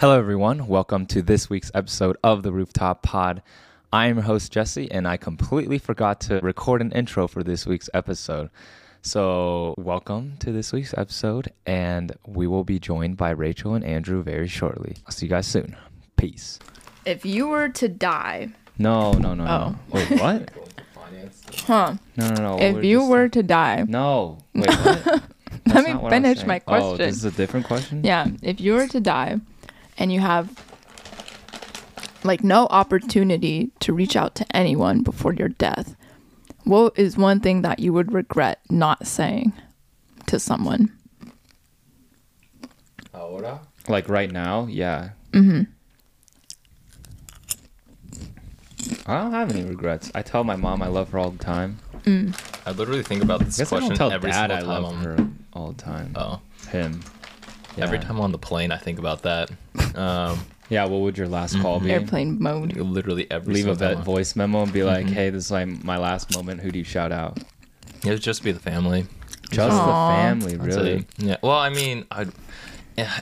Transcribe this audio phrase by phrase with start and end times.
[0.00, 0.66] Hello, everyone.
[0.66, 3.42] Welcome to this week's episode of the Rooftop Pod.
[3.92, 7.66] I am your host, Jesse, and I completely forgot to record an intro for this
[7.66, 8.48] week's episode.
[9.02, 14.22] So, welcome to this week's episode, and we will be joined by Rachel and Andrew
[14.22, 14.96] very shortly.
[15.06, 15.76] I'll see you guys soon.
[16.16, 16.58] Peace.
[17.04, 18.48] If you were to die,
[18.78, 19.76] No, no, no, no.
[19.76, 19.78] Oh.
[19.92, 20.50] Wait, what?
[21.66, 21.94] huh?
[22.16, 22.58] No, no, no.
[22.58, 24.38] if we're you were to die, No.
[24.54, 25.22] Wait, what?
[25.66, 26.96] let me not what I was finish my Oh, question.
[26.96, 28.02] this is a different question?
[28.02, 29.40] yeah, if you were to die
[30.00, 30.50] and you have
[32.24, 35.94] like no opportunity to reach out to anyone before your death,
[36.64, 39.52] what is one thing that you would regret not saying
[40.26, 40.90] to someone?
[43.88, 45.10] Like right now, yeah.
[45.32, 45.62] Mm-hmm.
[49.06, 50.10] I don't have any regrets.
[50.14, 51.78] I tell my mom I love her all the time.
[52.66, 54.82] I literally think about this guess I question don't tell every dad I single time.
[54.82, 56.12] love I'm, her all the time.
[56.16, 57.02] Oh, Him.
[57.82, 59.50] Every time I'm on the plane, I think about that.
[59.96, 61.90] Um, Yeah, what would your last call be?
[61.90, 62.76] Airplane mode.
[62.76, 64.04] literally every Leave a single vet time.
[64.04, 65.14] voice memo and be like, Mm-hmm.
[65.14, 66.60] "Hey, this is like my last moment.
[66.60, 67.38] Who do you shout out?"
[68.04, 69.06] It would just be the family.
[69.50, 69.84] Just Aw.
[70.10, 70.92] the family, That's really.
[70.98, 71.06] it.
[71.18, 71.36] Yeah.
[71.42, 72.30] Well, I mean, I'd,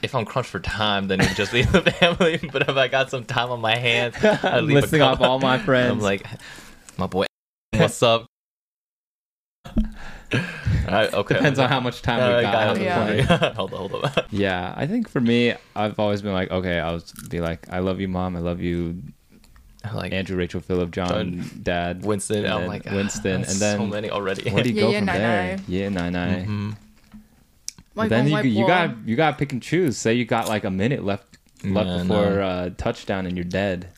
[0.03, 2.39] if I'm crunched for time, then it'd just be the family.
[2.53, 5.39] But if I got some time on my hands, I'd leave Listing a off all
[5.39, 5.91] my friends.
[5.92, 6.27] I'm like,
[6.98, 7.25] my boy,
[7.75, 8.27] what's up?
[10.94, 11.34] I, okay.
[11.34, 12.84] Depends on how much time Uh, we got got on the it.
[12.84, 13.36] Yeah.
[13.39, 13.53] plane.
[13.55, 14.12] hold on, hold on.
[14.31, 18.00] Yeah, I think for me, I've always been like, okay, I'll be like, I love
[18.00, 18.36] you, mom.
[18.36, 19.03] I love you,
[19.95, 23.78] Like Andrew, Rachel, Philip, John, Dad, Winston, and I'm then like ah, Winston, and then
[23.78, 24.50] so many already.
[24.50, 25.56] where do you Yeah, go yeah, from nine, there?
[25.56, 25.64] nine.
[25.69, 26.47] Yeah, nine nine.
[26.47, 26.77] Mhm.
[27.95, 29.97] Like then on you you got you got to pick and choose.
[29.97, 32.42] Say you got like a minute left left Yeah, before no.
[32.42, 33.89] uh, touchdown and you're dead.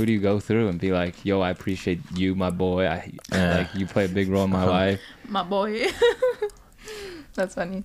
[0.00, 2.86] Who do you go through and be like, "Yo, I appreciate you, my boy.
[2.86, 3.58] I Yeah.
[3.58, 4.98] like you play a big role in my life."
[5.28, 5.84] my boy.
[7.34, 7.84] That's funny.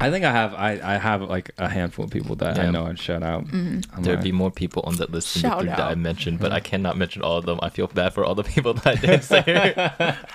[0.00, 2.84] I think I have I, I have like a handful of people that I know
[2.86, 3.46] I'd shout out.
[3.46, 3.80] Mm-hmm.
[3.96, 5.94] I'm There'd like- be more people on that list than the Shout three that I
[5.94, 7.58] mentioned, but I cannot mention all of them.
[7.62, 9.42] I feel bad for all the people that I didn't say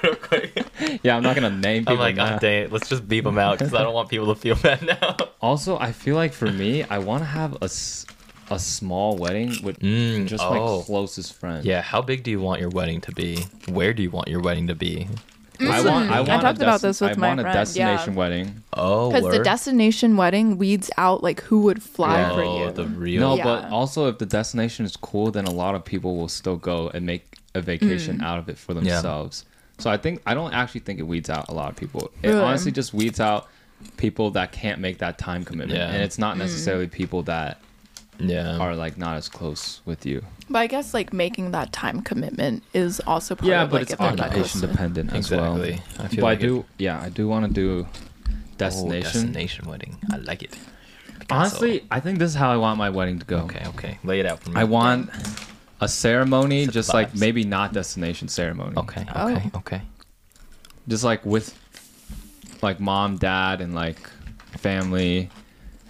[0.03, 0.65] real quick.
[1.03, 1.93] yeah, I'm not gonna name people.
[1.93, 2.35] I'm like, ah, now.
[2.37, 4.55] oh, dang it, let's just beep them out because I don't want people to feel
[4.55, 5.17] bad now.
[5.39, 8.05] Also, I feel like for me, I want to have a, s-
[8.49, 10.79] a small wedding with Mm, just oh.
[10.79, 11.65] my closest friends.
[11.65, 13.45] Yeah, how big do you want your wedding to be?
[13.69, 15.07] Where do you want your wedding to be?
[15.59, 16.09] I want.
[16.11, 17.61] I I want a talked about this with I my want a friend, yeah.
[17.61, 18.63] destination wedding.
[18.73, 22.33] Oh, Because the destination wedding weeds out like who would fly Yeah.
[22.35, 23.21] for Oh, the real.
[23.21, 23.43] No, Yeah.
[23.43, 26.89] but also if the destination is cool, then a lot of people will still go
[26.93, 28.23] and make a vacation Mm.
[28.23, 29.45] out of it for themselves.
[29.77, 32.09] So I think I don't actually think it weeds out a lot of people.
[32.23, 32.41] It Really?
[32.41, 33.47] honestly just weeds out
[33.97, 35.89] people that can't make that time commitment, Yeah.
[35.91, 36.21] and it's Mm.
[36.21, 37.59] not necessarily people that
[38.19, 38.57] Yeah.
[38.57, 40.23] are like not as close with you.
[40.49, 43.81] But I guess like making that time commitment is also part yeah, of but like
[43.83, 45.71] it's if they're that occupation dependent as Exactly.
[45.71, 46.05] well.
[46.05, 49.01] I feel but like I do, yeah, I do want to do Oh, destination.
[49.03, 49.97] destination wedding.
[50.11, 50.51] I like it.
[51.19, 51.33] Picasso.
[51.35, 53.37] Honestly, I think this is how I want my wedding to go.
[53.39, 53.97] Okay, okay.
[54.03, 54.55] Lay it out for me.
[54.61, 55.09] I want
[55.81, 58.73] a ceremony, Set the just like maybe not destination ceremony.
[58.77, 59.31] Okay, Oh.
[59.33, 59.81] okay, okay.
[60.87, 61.57] just like with
[62.61, 64.09] like mom, dad, and like
[64.57, 65.29] family,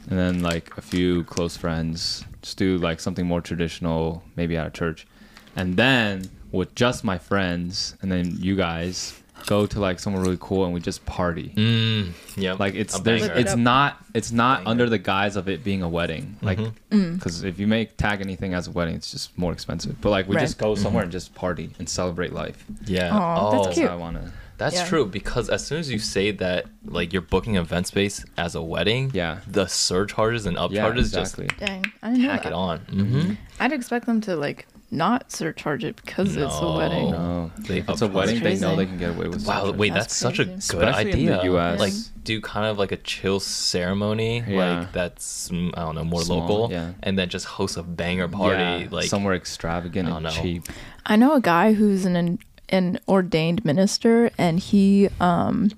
[0.10, 2.26] and then like a few close friends.
[2.42, 5.08] Just do like something more traditional, maybe at a church,
[5.56, 10.38] and then with just my friends, and then you guys go to like somewhere really
[10.40, 11.52] cool, and we just party.
[11.56, 12.54] Mm, yeah.
[12.54, 14.70] Like it's there's it's not it's not Banger.
[14.70, 16.74] under the guise of it being a wedding, like Mhm.
[16.92, 17.14] Mm.
[17.16, 20.00] because if you make tag anything as a wedding, it's just more expensive.
[20.02, 20.42] But like we Right.
[20.44, 22.64] just go somewhere and just party and celebrate life.
[22.86, 23.10] Yeah.
[23.18, 23.88] Aw, oh, that's That's cute.
[23.90, 24.32] how I want to.
[24.64, 24.86] That's Yeah.
[24.88, 28.62] true because as soon as you say that, like you're booking event space as a
[28.62, 29.40] wedding, Yeah.
[29.46, 31.48] the surcharges and Yeah, upcharges exactly.
[31.60, 32.50] Dang, I didn't know just tack that.
[32.50, 32.80] it on.
[32.92, 33.34] Mm-hmm.
[33.60, 37.12] I'd expect them to like not surcharge it because it's a wedding.
[37.12, 38.42] No, They if it's a wedding.
[38.44, 39.46] They know they can get away with.
[39.46, 39.76] Wow, surcharge.
[39.80, 41.38] wait, That's that's, such a good Especially in idea.
[41.42, 41.80] the US.
[41.80, 41.94] Like,
[42.24, 44.80] do kind of like a chill ceremony, Yeah.
[44.80, 46.92] like that's mm, I don't know more Small, local, yeah.
[47.02, 50.30] and then just host a banger party, Yeah, like somewhere extravagant and know.
[50.30, 50.64] cheap.
[51.06, 52.40] I know a guy who's an
[52.74, 55.72] an ordained minister, and he um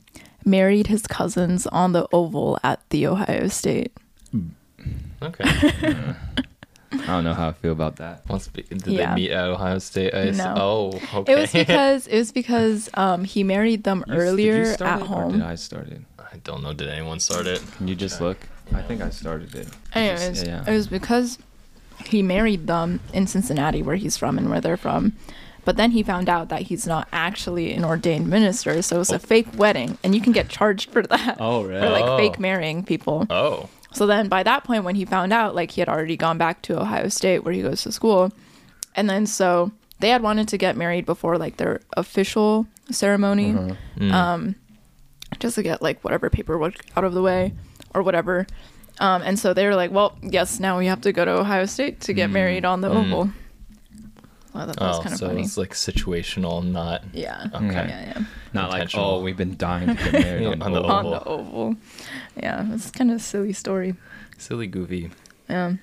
[0.46, 3.92] married his cousins on the oval at the Ohio State.
[5.22, 5.44] Okay.
[6.92, 8.28] I don't know how I feel about that.
[8.30, 9.10] Once be- did Yeah.
[9.10, 10.14] they meet at Ohio State?
[10.14, 10.54] I s- No.
[10.58, 11.34] Oh, okay.
[11.34, 14.92] It was because it was because um he married them You- did you earlier start
[14.92, 15.32] at it, or home.
[15.34, 16.02] Did I start it?
[16.20, 16.74] I don't know.
[16.74, 17.62] Did anyone start it?
[17.78, 18.38] Can you just look?
[18.74, 19.68] I think I started it.
[19.94, 21.38] Anyways, yeah, it was because
[22.06, 25.14] he married them in Cincinnati, where he's from and where they're from.
[25.66, 29.20] But then he found out that he's not actually an ordained minister, so it's a
[29.20, 31.38] fake wedding, and you can get charged for that.
[31.42, 32.18] Oh, For like Oh.
[32.18, 33.26] fake marrying people.
[33.30, 36.38] Oh, So then by that point, when he found out, like he had already gone
[36.38, 38.32] back to Ohio State where he goes to school.
[38.96, 43.54] And then so they had wanted to get married before like their official ceremony,
[43.98, 44.12] Mm.
[44.14, 44.56] um,
[45.40, 47.54] just to get like whatever paperwork out of the way
[47.94, 48.46] or whatever.
[49.00, 51.66] Um, and so they were like, "Well, yes, now we have to go to Ohio
[51.66, 52.96] State to get married on the Mm.
[53.14, 53.30] oval."
[54.56, 55.42] Well, that was Oh, kind of so funny.
[55.42, 57.48] it's like situational, not Yeah.
[57.54, 57.66] Okay.
[57.74, 58.26] Yeah, yeah.
[58.54, 61.24] Not like oh, we've been dying to get married on, On the the On the
[61.26, 61.76] oval.
[62.42, 63.96] Yeah, it's kind of a silly story.
[64.38, 65.12] silly, goofy.
[65.50, 65.74] Yeah.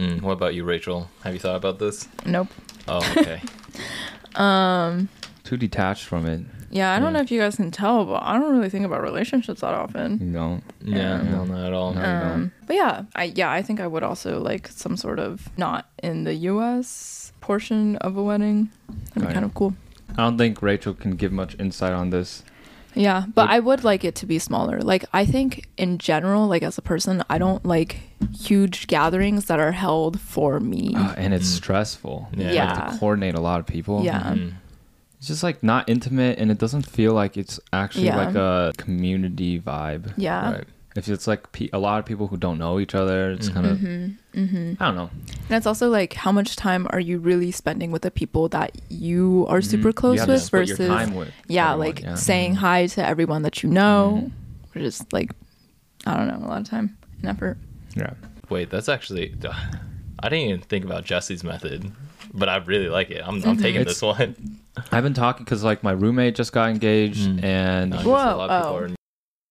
[0.00, 1.08] Mm, what about you, Rachel?
[1.22, 2.08] Have you thought about this?
[2.26, 2.48] Nope.
[2.88, 3.40] Oh, okay.
[5.44, 6.40] Too detached from it.
[6.76, 7.18] Yeah, I don't Yeah.
[7.18, 10.18] know if you guys can tell, but I don't really think about relationships that often.
[10.20, 10.62] You don't.
[10.84, 11.94] yeah, no, not at all.
[11.94, 12.00] No.
[12.00, 12.06] you.
[12.06, 15.86] Um, but yeah, I yeah, I think I would also like some sort of not
[16.02, 17.32] in the U.S.
[17.40, 18.70] portion of a wedding.
[18.88, 19.34] That'd be Right.
[19.34, 19.74] kind of cool.
[20.10, 22.42] I don't think Rachel can give much insight on this.
[22.94, 24.80] Yeah, but Would- I would like it to be smaller.
[24.80, 28.00] Like I think in general, like as a person, I don't like
[28.34, 30.94] huge gatherings that are held for me.
[30.96, 31.56] Uh, and it's Mm.
[31.56, 32.28] stressful.
[32.32, 32.50] Yeah.
[32.52, 32.90] You have Yeah.
[32.92, 34.02] to coordinate a lot of people.
[34.02, 34.22] Yeah.
[34.32, 34.52] Mhm.
[35.26, 38.16] It's just like not intimate and it doesn't feel like it's actually Yeah.
[38.26, 40.12] like a community vibe.
[40.16, 40.52] yeah.
[40.52, 40.64] Right.
[40.94, 43.66] If it's like pe- a lot of people who don't know each other, it's kind
[43.66, 44.40] of Mm-hmm.
[44.40, 44.80] Mm-hmm.
[44.80, 45.10] I don't know.
[45.48, 48.70] And it's also like how much time are you really spending with the people that
[48.88, 49.96] you are super Mhm.
[49.96, 50.88] close with versus with
[51.48, 52.14] yeah, everyone, like yeah.
[52.14, 54.30] saying hi to everyone that you know, Mhm.
[54.74, 55.32] which is like
[56.06, 57.58] I don't know, a lot of time and effort.
[57.96, 58.12] Yeah.
[58.48, 59.34] Wait, that's actually.
[60.20, 61.90] I didn't even think about Jesse's method,
[62.36, 63.22] but I really like it.
[63.26, 63.48] I'm, Mm-hmm.
[63.48, 64.60] I'm taking It's- this one.
[64.92, 67.42] I've been talking because like my roommate just got engaged Mm.
[67.42, 68.78] and No, I guess Whoa, a lot of people oh.
[68.84, 68.90] are-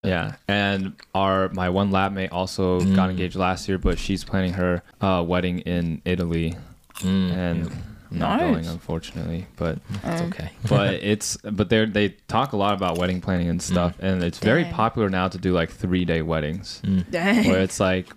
[0.08, 3.12] yeah, and our my one lab mate also got Mm.
[3.12, 6.54] engaged last year, but she's planning her uh, wedding in Italy,
[7.00, 7.72] Mm, and yeah,
[8.12, 8.52] I'm not Nice.
[8.54, 10.52] going unfortunately, but it's Um, okay.
[10.70, 14.38] but it's but they they talk a lot about wedding planning and stuff, and it's
[14.38, 14.74] very Dang.
[14.74, 17.48] popular now to do like three day weddings, Mm, Dang.
[17.48, 18.14] where it's like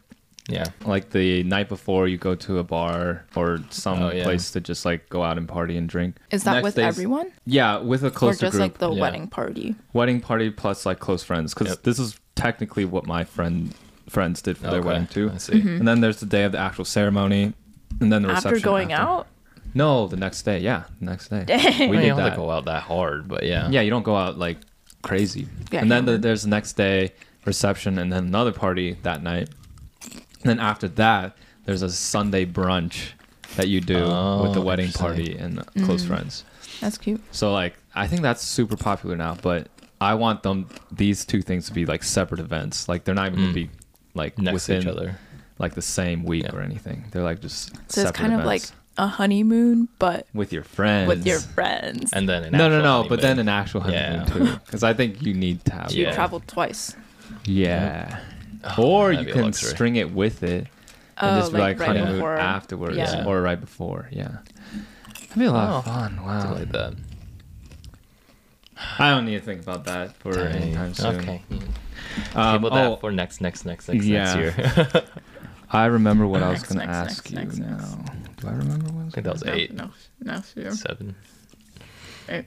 [0.48, 0.64] yeah.
[0.84, 4.24] like the night before you go to a bar or some Oh, yeah.
[4.24, 6.16] place to just like go out and party and drink.
[6.30, 7.30] Is that Next with day's- everyone?
[7.46, 8.62] Yeah, with a Or closer just group.
[8.62, 9.00] like the Yeah.
[9.00, 9.76] wedding party?
[9.92, 11.82] wedding party plus like close friends because Yep.
[11.82, 13.74] this is technically what my friend
[14.08, 15.30] friends did for their wedding too.
[15.34, 15.60] I see.
[15.60, 15.80] Mhm.
[15.80, 17.52] And then there's the day of the actual ceremony,
[18.00, 19.04] and then the reception After going after.
[19.06, 19.26] out?
[19.74, 20.60] No, the next day.
[20.60, 21.44] Yeah, the next day.
[21.46, 21.60] Dang.
[21.60, 23.68] We I mean, did you don't have to go out that hard, but yeah.
[23.68, 24.56] Yeah, you don't go out like
[25.02, 25.46] crazy.
[25.70, 27.12] Yeah, and then the, there's the next day
[27.44, 29.50] reception, and then another party that night.
[30.42, 33.10] And then after that, there's a Sunday brunch
[33.56, 36.08] that you do with the Oh, wedding party and close Mm.
[36.08, 36.44] friends.
[36.80, 37.20] That's cute.
[37.32, 39.68] So like, I think that's super popular now, but
[40.00, 42.88] I want them these two things to be like separate events.
[42.88, 43.42] Like they're not even Mm.
[43.42, 43.70] gonna be
[44.14, 45.18] like Next within to each other.
[45.58, 46.54] like the same week Yeah.
[46.54, 47.06] or anything.
[47.10, 48.62] They're like just So it's separate kind of like
[48.96, 51.08] a honeymoon, but with your friends.
[51.08, 52.12] with your friends.
[52.12, 53.08] And then an no, no, actual no.
[53.08, 54.24] But then an actual honeymoon Yeah.
[54.24, 55.90] too, because I think you need to have.
[55.90, 56.14] so you Yeah.
[56.14, 56.94] traveled twice.
[57.44, 58.18] Yeah.
[58.64, 59.70] Oh, or you can luxury.
[59.70, 60.66] string it with it
[61.18, 62.36] and Oh, just be like like, right honeymoon before.
[62.36, 63.24] afterwards Yeah.
[63.26, 64.08] or right before.
[64.10, 64.38] Yeah.
[65.12, 66.22] That'd be a lot of Oh, fun.
[66.24, 66.40] Wow.
[66.40, 66.94] Something like that.
[68.98, 70.54] I don't need to think about that for Dang.
[70.62, 71.16] anytime soon.
[71.20, 71.42] Okay.
[72.34, 74.34] Um, Table that oh, for next, next, next, next, Yeah.
[74.34, 74.36] next
[74.94, 75.02] year.
[75.70, 78.04] I remember what I was going to ask next, you next, now.
[78.40, 79.90] Do I remember what I was I think that was eight, No,
[80.22, 80.70] no, sure.
[80.70, 81.14] seven.
[82.28, 82.46] Eight.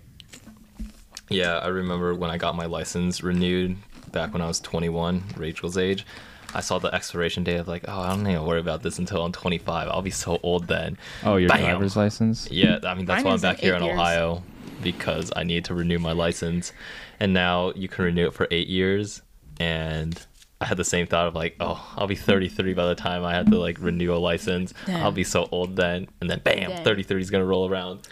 [1.30, 3.78] Yeah, I remember when I got my license renewed
[4.12, 6.06] back when I was 21, Rachel's age.
[6.54, 9.00] I saw the expiration date of like, oh, I don't need to worry about this
[9.00, 9.88] until I'm 25.
[9.88, 10.98] I'll be so old then.
[11.24, 11.62] Oh, your Bam.
[11.62, 12.50] driver's license?
[12.52, 13.98] Yeah, I mean that's Mine why I'm is in back here eight in years.
[14.00, 14.44] Ohio
[14.81, 16.74] because I need to renew my license,
[17.19, 19.22] and now you can renew it for eight years.
[19.60, 20.19] And
[20.60, 23.34] I had the same thought of like, oh, I'll be 33 by the time I
[23.36, 24.74] have to like renew a license.
[24.86, 25.04] Damn.
[25.04, 26.84] I'll be so old then, and then bam, Dang.
[26.84, 28.08] 33 is gonna roll around.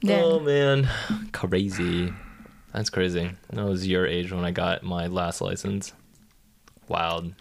[0.00, 0.22] Dang.
[0.22, 0.88] Oh man,
[1.32, 2.12] crazy.
[2.74, 3.30] That's crazy.
[3.52, 5.92] That was your age when I got my last license.
[6.88, 7.32] Wild.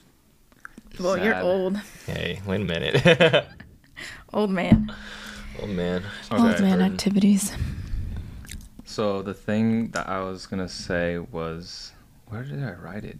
[0.99, 1.77] Well, you're old.
[2.05, 3.45] Hey, wait a minute.
[4.33, 4.91] Old man.
[5.61, 6.03] oh man.
[6.31, 7.51] old man activities.
[8.85, 11.91] So the thing that I was gonna say was,
[12.27, 13.17] where did I write it?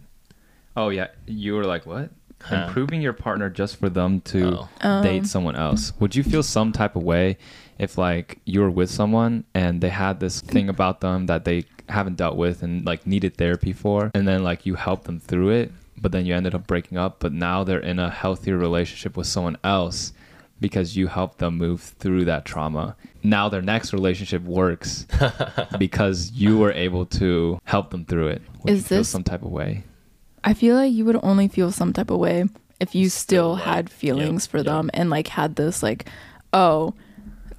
[0.76, 2.10] Oh yeah, you were like, what?
[2.42, 2.64] Huh.
[2.66, 4.68] Improving your partner just for them to Oh.
[4.80, 5.02] Um.
[5.04, 5.92] date someone else.
[6.00, 7.38] Would you feel some type of way
[7.78, 11.64] if like you were with someone and they had this thing about them that they
[11.88, 15.50] haven't dealt with and like needed therapy for, and then like you helped them through
[15.50, 19.16] it, but then you ended up breaking up, but now they're in a healthier relationship
[19.16, 20.12] with someone else
[20.60, 22.96] because you helped them move through that trauma.
[23.22, 25.06] Now their next relationship works
[25.78, 29.42] because you were able to help them through it is Would feel this- some type
[29.42, 29.84] of way?
[30.46, 32.44] I feel like you would only feel some type of way
[32.78, 34.66] if you still, Still, had feelings yep, for yep.
[34.66, 36.06] them and like had this like,
[36.52, 36.92] oh,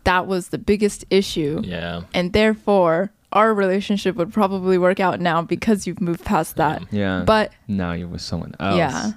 [0.05, 2.01] that was the biggest issue, Yeah.
[2.13, 6.81] and therefore our relationship would probably work out now because you've moved past that.
[6.91, 7.23] Yeah.
[7.25, 8.77] But now you're with someone else.
[8.77, 9.11] Yeah.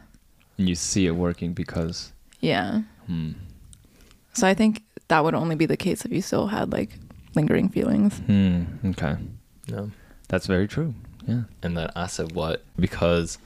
[0.59, 3.33] And you see it working because yeah, hmm.
[4.33, 6.90] so I think that would only be the case if you still had like
[7.35, 8.18] lingering feelings.
[8.18, 8.64] Hmm.
[8.85, 9.16] Okay.
[9.68, 9.90] No.
[10.28, 10.95] That's very true.
[11.26, 11.42] Yeah.
[11.62, 12.64] And then I said, what?
[12.78, 13.38] Because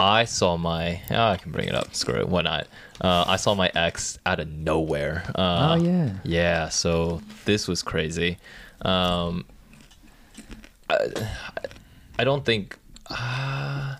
[0.00, 1.00] I saw my.
[1.10, 1.94] Oh, I can bring it up.
[1.94, 2.28] Screw it.
[2.28, 2.66] Why not?
[3.00, 5.24] Uh, I saw my ex out of nowhere.
[5.34, 6.10] Uh, Oh, yeah.
[6.24, 6.68] Yeah.
[6.68, 8.38] So this was crazy.
[8.82, 9.44] Um,
[10.88, 11.08] I,
[12.18, 12.78] I don't think.
[13.10, 13.96] Uh,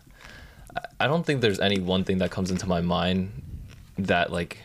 [1.01, 3.43] I don't think there's any one thing that comes into my mind
[3.99, 4.59] that like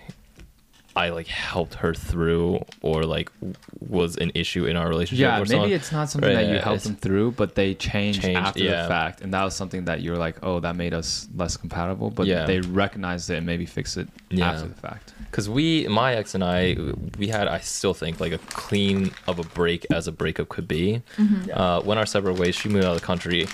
[0.95, 3.31] I like helped her through or like
[3.79, 5.23] was an issue in our relationship.
[5.23, 5.71] Yeah, or maybe something.
[5.71, 8.83] it's not something that you yeah, helped them through, but they changed, Changed, after yeah.
[8.83, 12.09] the fact, and that was something that you're like, oh, that made us less compatible.
[12.11, 12.45] But Yeah.
[12.45, 14.51] they recognized it and maybe fixed it Yeah.
[14.51, 15.13] after the fact.
[15.31, 16.75] because we my ex and i
[17.17, 20.67] we had i still think like a clean of a break as a breakup could
[20.67, 21.01] be
[21.53, 23.47] uh, went our separate ways she moved out of the country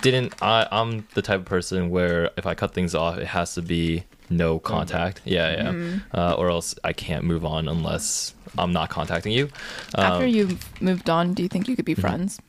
[0.00, 3.54] didn't I, i'm the type of person where if i cut things off it has
[3.54, 8.72] to be no contact yeah yeah uh, or else i can't move on unless i'm
[8.72, 9.48] not contacting you
[9.96, 12.00] After Um, you moved on, do you think you could be Mm-hmm.
[12.00, 12.40] friends?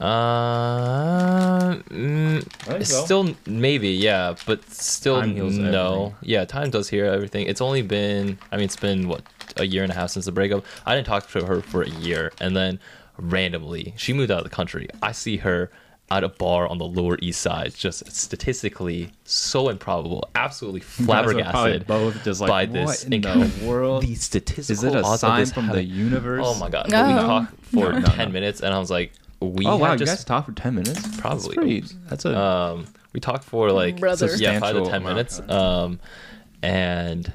[0.00, 3.04] Uh, mm, so.
[3.04, 5.26] still maybe, yeah, but still no.
[5.26, 6.14] everything.
[6.22, 7.46] Yeah, time does heal everything.
[7.46, 9.22] It's only been, I mean, it's been what
[9.56, 10.64] a year and a half since the breakup.
[10.86, 12.80] I didn't talk to her for a year, and then
[13.18, 14.88] randomly she moved out of the country.
[15.02, 15.70] I see her
[16.10, 17.74] at a bar on the Lower East Side.
[17.74, 23.46] Just statistically so improbable, absolutely flabbergasted both just like by what this in encounter.
[23.46, 24.04] the world.
[24.10, 26.44] The statistical Is it a odds sign this from the universe?
[26.46, 26.90] Oh my god!
[26.90, 27.06] No.
[27.06, 30.00] We talked for No, no, ten minutes, and I was like, we oh wow, have
[30.00, 31.00] you guys talked for ten minutes.
[31.00, 31.54] That's Probably.
[31.54, 31.84] pretty.
[32.08, 36.00] That's a um we talked for like yeah five to ten minutes um
[36.62, 37.32] and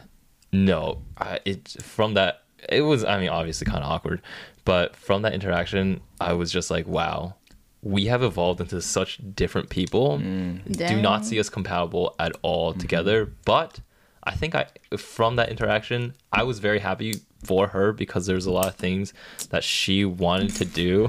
[0.52, 4.22] no I, it from that it was i mean obviously kind of awkward
[4.64, 7.36] but from that interaction i was just like wow
[7.86, 10.18] we have evolved into such different people.
[10.18, 10.76] Mm.
[10.76, 12.80] Do not see us compatible at all mm-hmm.
[12.80, 13.80] together but
[14.24, 14.66] i think i
[14.98, 17.14] from that interaction i was very happy
[17.44, 19.14] for her because there's a lot of things
[19.50, 21.08] that she wanted to do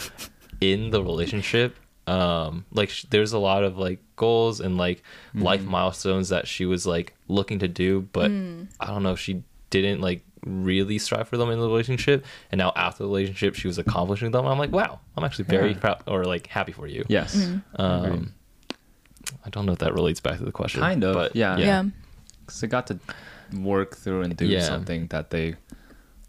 [0.60, 1.76] in the relationship.
[2.06, 5.02] Um like sh- there's a lot of like goals and like
[5.34, 5.70] life mm-hmm.
[5.70, 8.66] milestones that she was like looking to do but mm.
[8.78, 12.58] i don't know if she didn't like really strive for them in the relationship and
[12.58, 15.78] now after the relationship she was accomplishing them i'm like wow i'm actually very Yeah.
[15.78, 17.34] proud or like happy for you yes.
[17.34, 17.60] Agreed.
[17.76, 18.32] um
[19.44, 21.56] i don't know if that relates back to the question Kind of, but yeah.
[21.58, 21.82] Yeah.
[22.40, 22.98] Because they got to
[23.58, 24.60] work through and do Yeah.
[24.62, 25.56] something that they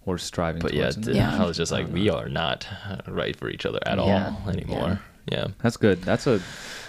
[0.06, 1.08] were striving but yeah, towards.
[1.10, 1.38] in Yeah.
[1.44, 4.34] I was just like, we are not uh, right for each other at Yeah.
[4.44, 5.00] all anymore.
[5.32, 5.48] Yeah.
[5.62, 6.02] That's good.
[6.04, 6.42] That's a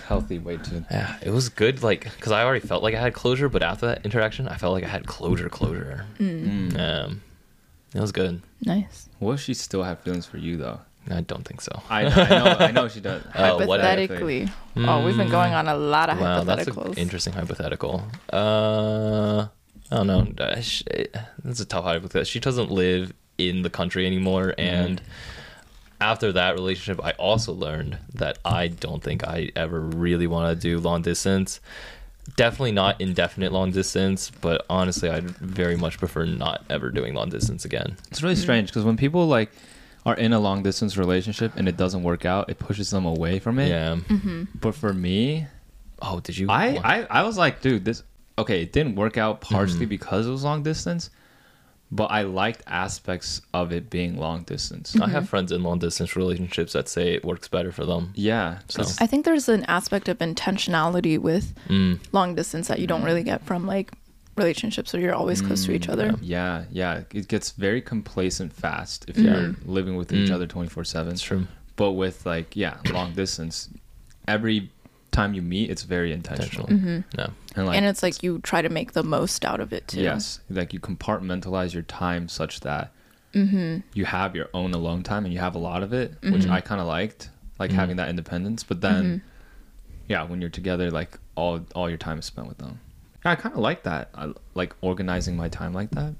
[0.07, 0.85] healthy way to.
[0.91, 1.17] yeah.
[1.23, 1.83] it was good.
[1.83, 4.73] Like, because I already felt like I had closure, but after that interaction, I felt
[4.73, 6.07] like I had closure, closure.
[6.19, 6.79] Mm.
[6.79, 7.23] Um,
[7.95, 8.41] it was good.
[8.65, 9.09] Nice.
[9.19, 10.81] What if she still had feelings for you though?
[11.11, 11.81] I don't think so.
[11.89, 12.45] I, I know.
[12.59, 13.23] I know she does.
[13.35, 14.49] Uh, what- Hypothetically.
[14.77, 16.87] Oh, we've been going on a lot of wow, that's hypotheticals.
[16.93, 18.03] an interesting hypothetical.
[18.31, 19.47] Uh,
[19.91, 20.21] I don't know.
[20.39, 20.61] Uh,
[21.45, 22.25] That's a tough hypothetical.
[22.25, 25.01] She doesn't live in the country anymore, and
[26.01, 30.61] after that relationship, I also learned that I don't think I ever really want to
[30.61, 31.61] do long distance.
[32.37, 37.31] Definitely not indefinite long distance, but honestly, I'd very much prefer not ever doing long
[37.31, 37.97] distance again.
[38.11, 39.51] It's really strange because when people like
[40.07, 43.39] are in a long distance relationship and it doesn't work out, it pushes them away
[43.39, 43.69] from it.
[43.69, 43.97] Yeah.
[44.61, 45.47] But for me,
[46.01, 46.49] Oh, did you?
[46.49, 48.05] I, I I was like, dude, this
[48.39, 48.63] okay.
[48.63, 49.89] It didn't work out partially Mm-hmm.
[49.89, 51.11] because it was long distance,
[51.91, 54.95] but I liked aspects of it being long distance.
[55.01, 58.13] I have friends in long distance relationships that say it works better for them.
[58.15, 61.99] Yeah, So- I think there's an aspect of intentionality with Mm.
[62.13, 63.93] long distance that you don't really get from like
[64.37, 66.15] relationships where you're always close to each other.
[66.21, 70.35] yeah, yeah, it gets very complacent fast if you're living with each Mm.
[70.35, 71.13] other twenty four seven.
[71.13, 71.47] It's true.
[71.77, 73.69] But with like yeah, long distance,
[74.29, 74.71] every
[75.13, 76.67] time you meet, it's very intentional.
[76.67, 77.05] Intentional.
[77.17, 77.31] No.
[77.57, 80.01] And like and it's like you try to make the most out of it too.
[80.01, 82.93] Yes, like you compartmentalize your time such that
[83.35, 83.81] Mm-hmm.
[83.93, 86.63] you have your own alone time and you have a lot of it, which I
[86.63, 87.79] kind of liked, like Mm-hmm.
[87.79, 88.65] having that independence.
[88.65, 89.21] But then,
[90.09, 92.81] yeah, when you're together, like all all your time is spent with them.
[93.25, 94.09] Yeah, I kind of like that.
[94.15, 96.15] I like organizing my time like that.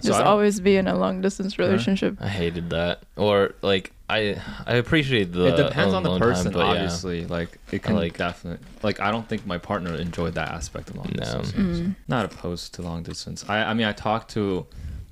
[0.00, 2.18] So Just I always be in a long distance relationship.
[2.20, 3.02] I hated that.
[3.16, 6.70] Or like I I appreciate the it depends on the alone person, time, but yeah.
[6.72, 7.26] obviously.
[7.26, 10.96] Like it can like- definitely like I don't think my partner enjoyed that aspect of
[10.96, 11.24] long No.
[11.24, 11.50] distance.
[11.52, 11.96] Mm.
[12.06, 13.44] Not opposed to long distance.
[13.48, 14.66] I I mean I talked to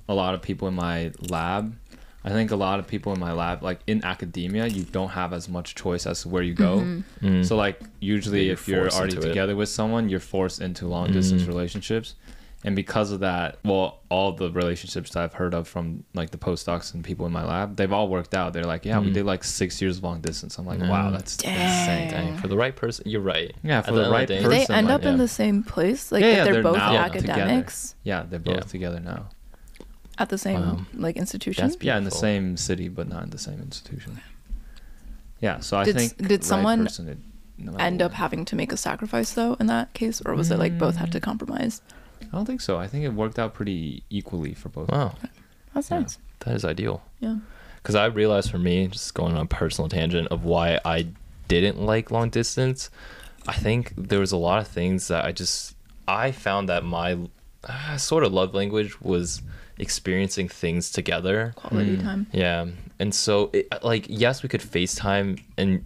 [0.07, 1.75] a lot of people in my lab.
[2.23, 5.31] I think a lot of people in my lab, like in academia, you don't have
[5.33, 6.79] as much choice as to where you go.
[7.21, 7.45] Mm.
[7.45, 9.29] So like usually, you're if you're forced already into it.
[9.31, 11.47] together with someone, you're forced into long distance Mhm.
[11.49, 12.15] relationships.
[12.63, 16.39] And because of that, well, all the relationships that I've heard of from like the
[16.39, 18.51] postdocs and people in my lab, they've all worked out.
[18.51, 19.13] They're like, yeah, we Mhm.
[19.13, 20.57] did like six years of long distance.
[20.57, 20.89] I'm like, Yeah.
[20.89, 21.53] wow, that's Dang.
[21.53, 22.09] insane.
[22.09, 23.55] Dang, for the right person, you're right.
[23.63, 25.11] Yeah, for the the end of right day- Do they person, end like, up in
[25.11, 25.17] yeah.
[25.17, 26.11] the same place?
[26.11, 28.61] Like Yeah, yeah, they're, they're both now academics Yeah, they're both Yeah.
[28.61, 29.29] together now.
[30.19, 30.79] at the same Wow.
[30.95, 31.71] like institution?
[31.79, 34.19] Yeah, in the same city, but not in the same institution.
[35.39, 37.19] Yeah, so I Did think did right someone- person, it-
[37.59, 40.49] no matter end up having to make a sacrifice though in that case, or was
[40.49, 41.81] it like both had to compromise?
[42.21, 42.77] I don't think so.
[42.77, 44.89] I think it worked out pretty equally for both.
[44.89, 45.15] Wow,
[45.73, 45.99] That's Yeah.
[45.99, 46.17] nice.
[46.39, 47.03] that is ideal.
[47.19, 47.37] Yeah.
[47.77, 51.07] Because I realized for me, just going on a personal tangent of why I
[51.47, 52.89] didn't like long distance,
[53.47, 55.75] I think there was a lot of things that I just
[56.07, 57.17] I found that my
[57.63, 59.41] uh, sort of love language was
[59.77, 61.53] experiencing things together.
[61.55, 62.03] Quality Mm.
[62.03, 62.27] time.
[62.31, 62.65] Yeah,
[62.99, 65.83] and so it, like yes, we could FaceTime, and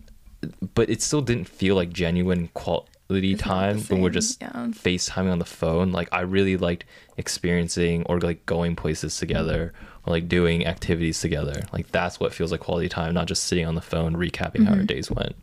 [0.73, 2.90] but it still didn't feel like genuine quality It's not
[3.37, 4.51] time when we're just yeah.
[4.69, 5.91] FaceTiming on the phone.
[5.91, 6.85] Like I really liked
[7.17, 9.73] experiencing or like going places together
[10.05, 11.63] or like doing activities together.
[11.73, 14.71] Like that's what feels like quality time, not just sitting on the phone recapping how
[14.73, 14.87] our Mhm.
[14.87, 15.35] days went.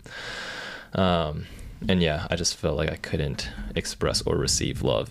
[0.95, 1.47] Um,
[1.89, 5.11] and yeah, I just felt like I couldn't express or receive love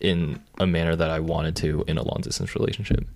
[0.00, 3.06] in a manner that I wanted to in a long distance relationship.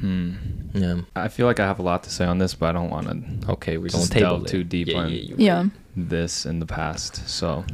[0.00, 0.32] Hmm.
[0.74, 1.00] Yeah.
[1.16, 3.06] I feel like I have a lot to say on this, but I don't want
[3.44, 5.64] to Okay, we're Just going delve too deep yeah, on- yeah, Yeah.
[5.96, 7.26] this in the past.
[7.28, 7.64] So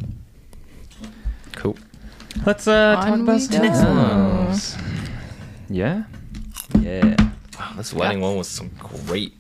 [1.55, 1.77] Cool.
[2.47, 4.55] let's uh, talk about we something go.
[5.71, 6.05] Yeah.
[6.81, 7.17] Yeah.
[7.59, 9.35] Wow, this wedding one was some great,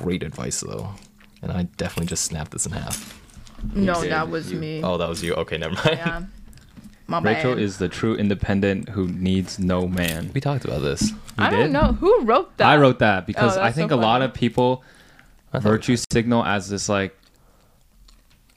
[0.00, 0.90] great advice though,
[1.42, 3.20] and I definitely just snapped this in half.
[3.72, 4.12] No, did.
[4.12, 4.82] that was You- me.
[4.82, 5.34] Oh, that was you.
[5.34, 5.86] Okay, never mind.
[5.98, 6.22] Yeah.
[7.10, 7.62] My Rachel bad.
[7.62, 10.30] is the true independent who needs no man.
[10.34, 11.10] We talked about this.
[11.10, 11.56] You I did?
[11.56, 12.66] don't know who wrote that.
[12.68, 14.82] I wrote that because Oh, I think so a lot of people
[15.54, 17.17] virtue signal as this like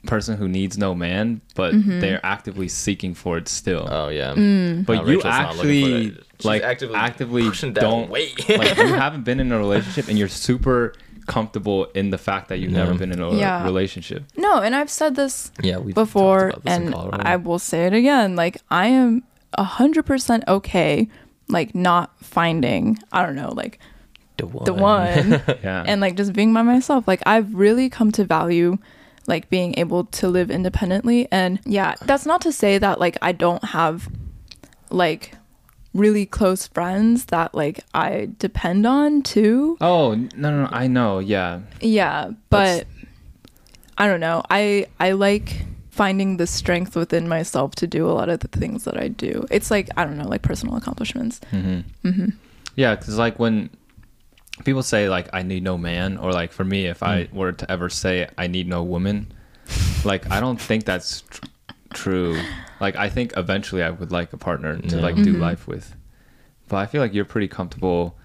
[0.06, 2.00] person who needs no man, but Mm-hmm.
[2.00, 3.86] they're actively seeking for it still.
[3.90, 4.34] Oh yeah.
[4.34, 4.84] Mm.
[4.86, 8.48] but No, you Rachel's not looking for actually like actively actively, don't wait.
[8.48, 10.94] like you haven't been in a relationship and you're super
[11.28, 13.62] comfortable in the fact that you've never been in a Yeah.
[13.62, 14.24] relationship.
[14.36, 18.34] No, and I've said this Yeah, we before, and I will say it again.
[18.34, 19.22] Like I am
[19.54, 21.08] a hundred percent okay,
[21.48, 22.98] like not finding.
[23.12, 23.78] I don't know, like
[24.38, 24.64] the one.
[24.64, 25.30] the one,
[25.62, 25.84] Yeah.
[25.86, 27.06] and like just being by myself.
[27.06, 28.78] Like I've really come to value
[29.26, 31.28] like being able to live independently.
[31.30, 34.08] And yeah, that's not to say that like I don't have
[34.90, 35.34] like
[35.94, 39.76] really close friends that like I depend on too.
[39.80, 41.18] oh no, no, no, I know.
[41.18, 41.60] Yeah.
[41.80, 42.86] Yeah, but
[43.98, 44.42] I don't know.
[44.50, 48.84] I I like finding the strength within myself to do a lot of the things
[48.84, 49.46] that I do.
[49.50, 51.40] It's like I don't know, like personal accomplishments.
[51.52, 52.10] Mm-hmm.
[52.10, 52.28] hmm
[52.76, 53.68] Yeah, because like when
[54.64, 57.70] people say like I need no man, or like for me, if I were to
[57.70, 59.32] ever say I need no woman,
[60.04, 61.44] like I don't think that's tr-
[61.94, 62.40] true.
[62.80, 65.02] Like I think eventually I would like a partner to Yeah.
[65.02, 65.40] like do Mhm.
[65.40, 65.94] life with,
[66.68, 68.16] but I feel like you're pretty comfortable.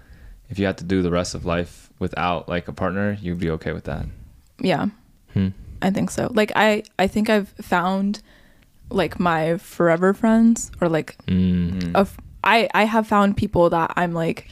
[0.50, 3.50] If you had to do the rest of life without like a partner, you'd be
[3.50, 4.06] okay with that.
[4.60, 4.86] Yeah,
[5.34, 5.48] Hmm.
[5.82, 6.30] I think so.
[6.34, 8.20] Like I I think I've found
[8.90, 11.80] like my forever friends or like Mm.
[11.82, 11.94] Mm.
[11.94, 14.48] of I I have found people that I'm like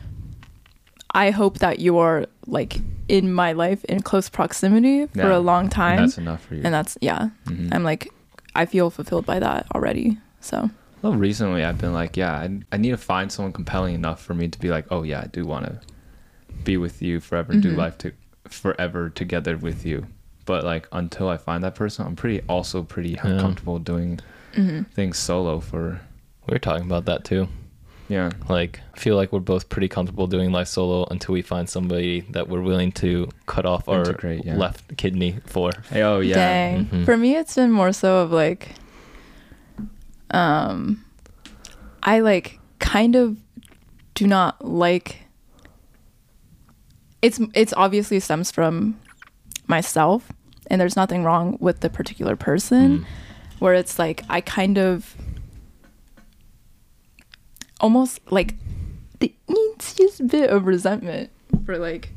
[1.16, 5.37] I hope that you're like in my life in close proximity for Yeah.
[5.37, 5.96] a long And time.
[5.98, 6.62] that's enough for you.
[6.64, 7.31] and that's yeah.
[7.46, 7.72] Mhm.
[7.74, 8.02] I'm like
[8.55, 10.18] I feel fulfilled by that already.
[10.40, 10.70] So
[11.02, 14.35] Well, recently I've been like, yeah, I, I need to find someone compelling enough for
[14.35, 15.81] me to be like, oh yeah, I do want to
[16.64, 17.76] be with you forever, do Mhm.
[17.85, 18.12] life to
[18.48, 20.07] forever together with you.
[20.46, 23.38] But like until I find that person, I'm pretty also pretty Yeah.
[23.40, 24.20] comfortable doing
[24.55, 24.87] mhm.
[24.98, 26.00] things solo for
[26.48, 27.48] We were talking about that too.
[28.09, 28.31] Yeah.
[28.49, 32.21] Like, I feel like we're both pretty comfortable doing life solo until we find somebody
[32.31, 34.57] that we're willing to cut off our Integrate, yeah.
[34.57, 35.73] left kidney for.
[35.90, 36.35] Hey, oh yeah.
[36.35, 36.87] Dang.
[36.87, 37.05] Mhm.
[37.05, 38.75] For me, it's been more so of like,
[40.31, 41.05] um,
[42.03, 43.37] I like kind of
[44.14, 45.23] do not like.
[47.23, 49.01] It's it's obviously stems from
[49.66, 50.31] myself,
[50.71, 52.99] and there's nothing wrong with the particular person.
[53.01, 53.05] Mm.
[53.59, 55.16] Where it's like I kind of
[57.80, 58.54] almost like
[59.20, 61.30] the easiest bit of resentment
[61.64, 62.10] for like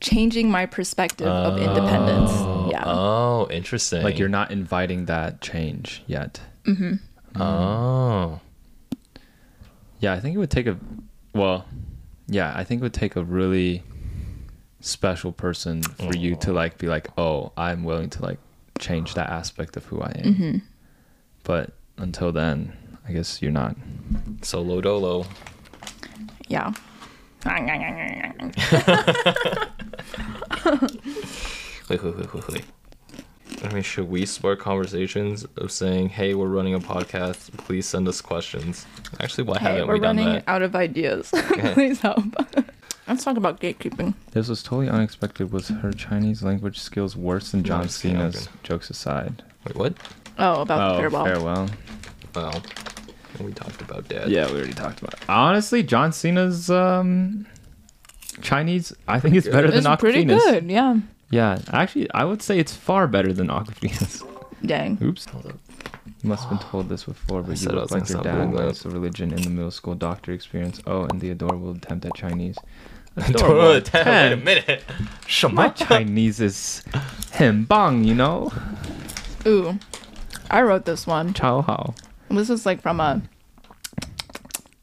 [0.00, 2.30] changing my perspective of independence.
[2.46, 2.84] Oh, Yeah.
[2.86, 4.02] Oh, interesting.
[4.02, 6.40] Like you're not inviting that change yet.
[6.64, 6.94] hmm
[7.36, 8.40] Oh.
[10.00, 10.76] Yeah, I think it would take a
[11.34, 11.66] well,
[12.28, 13.82] yeah, I think it would take a really
[14.80, 18.38] special person for you to like be like, "Oh, I'm willing to like
[18.78, 20.58] change that aspect of who I am." hmm
[21.42, 22.76] But until then,
[23.06, 23.76] I guess you're not.
[24.42, 25.26] Solo dolo.
[26.48, 26.72] Yeah.
[31.90, 32.64] Wait, wait, wait, wait, wait.
[33.62, 37.54] I mean, should we spark conversations of saying, "Hey, we're running a podcast.
[37.58, 38.86] Please send us questions."
[39.20, 41.30] Actually, why Hey, haven't we're we done running out of ideas.
[41.74, 42.24] Please help.
[43.06, 44.14] Let's talk about gatekeeping.
[44.30, 45.52] This was totally unexpected.
[45.52, 48.48] Was her Chinese language skills worse than John Cena's?
[48.62, 49.42] Jokes aside.
[49.66, 49.94] Wait, what?
[50.38, 51.24] Oh, about oh, the farewell.
[51.26, 51.70] farewell.
[52.34, 52.62] Well,
[53.40, 54.28] we talked about dad.
[54.28, 55.14] Yeah, we already talked about.
[55.14, 55.20] it.
[55.28, 57.46] Honestly, John Cena's um,
[58.42, 60.70] Chinese, I think it's better It's than pretty good.
[60.70, 60.98] Yeah.
[61.30, 64.22] Yeah, actually, I would say it's far better than Awkwafina's.
[64.64, 64.98] Dang.
[65.02, 65.26] Oops.
[66.22, 68.24] You must have been told this before, but you said look like your gonna stop
[68.24, 68.62] dad doing that.
[68.62, 70.80] minus the religion in the middle school doctor experience.
[70.86, 72.56] Oh, and the adorable attempt at Chinese.
[73.16, 74.06] Adorable attempt.
[74.06, 74.44] Wait a attempt.
[74.44, 74.84] minute.
[75.52, 76.82] My Chinese is
[77.32, 78.52] 很棒, you know?
[79.46, 79.78] Ooh.
[80.50, 81.34] I wrote this one.
[81.34, 81.94] Chao hao.
[82.34, 83.22] This was like from a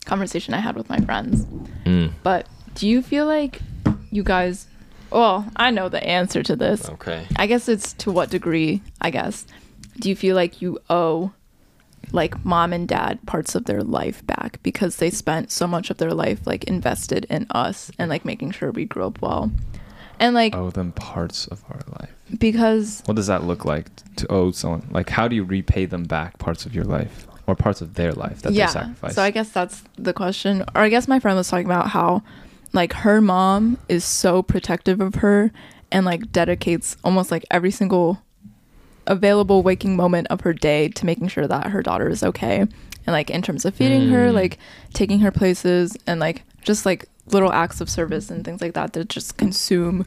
[0.05, 1.45] conversation I had with my friends.
[1.85, 2.11] Mm.
[2.23, 3.61] But do you feel like
[4.11, 4.67] you guys
[5.11, 6.89] well, I know the answer to this.
[6.89, 7.27] Okay.
[7.35, 9.45] I guess it's to what degree, I guess.
[9.99, 11.33] Do you feel like you owe
[12.13, 15.97] like mom and dad parts of their life back because they spent so much of
[15.97, 19.51] their life like invested in us and like making sure we grew up well?
[20.19, 22.11] And like Owe them parts of our life.
[22.37, 24.87] because What does that look like to owe someone?
[24.91, 28.13] Like, how do you repay them back parts of your life or parts of their
[28.13, 29.15] life that they sacrificed?
[29.15, 30.61] So I guess that's the question.
[30.75, 32.23] Or I guess my friend was talking about how
[32.73, 35.51] like her mom is so protective of her
[35.91, 38.21] and like dedicates almost like every single
[39.07, 42.59] available waking moment of her day to making sure that her daughter is okay.
[42.59, 44.33] And like in terms of feeding her, Mm.
[44.33, 44.59] like
[44.93, 48.93] taking her places and like just like little acts of service and things like that
[48.93, 50.05] that just consume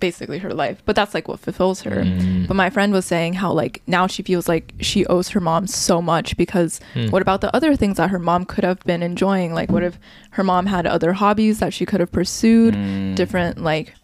[0.00, 0.82] basically her life.
[0.84, 2.02] But that's like what fulfills her.
[2.02, 2.46] Mm.
[2.46, 5.66] But my friend was saying how like now she feels like she owes her mom
[5.66, 7.08] so much because Hmm.
[7.10, 9.52] what about the other things that her mom could have been enjoying?
[9.54, 9.98] Like what if
[10.30, 13.14] her mom had other hobbies that she could have pursued, Mm.
[13.14, 13.94] different like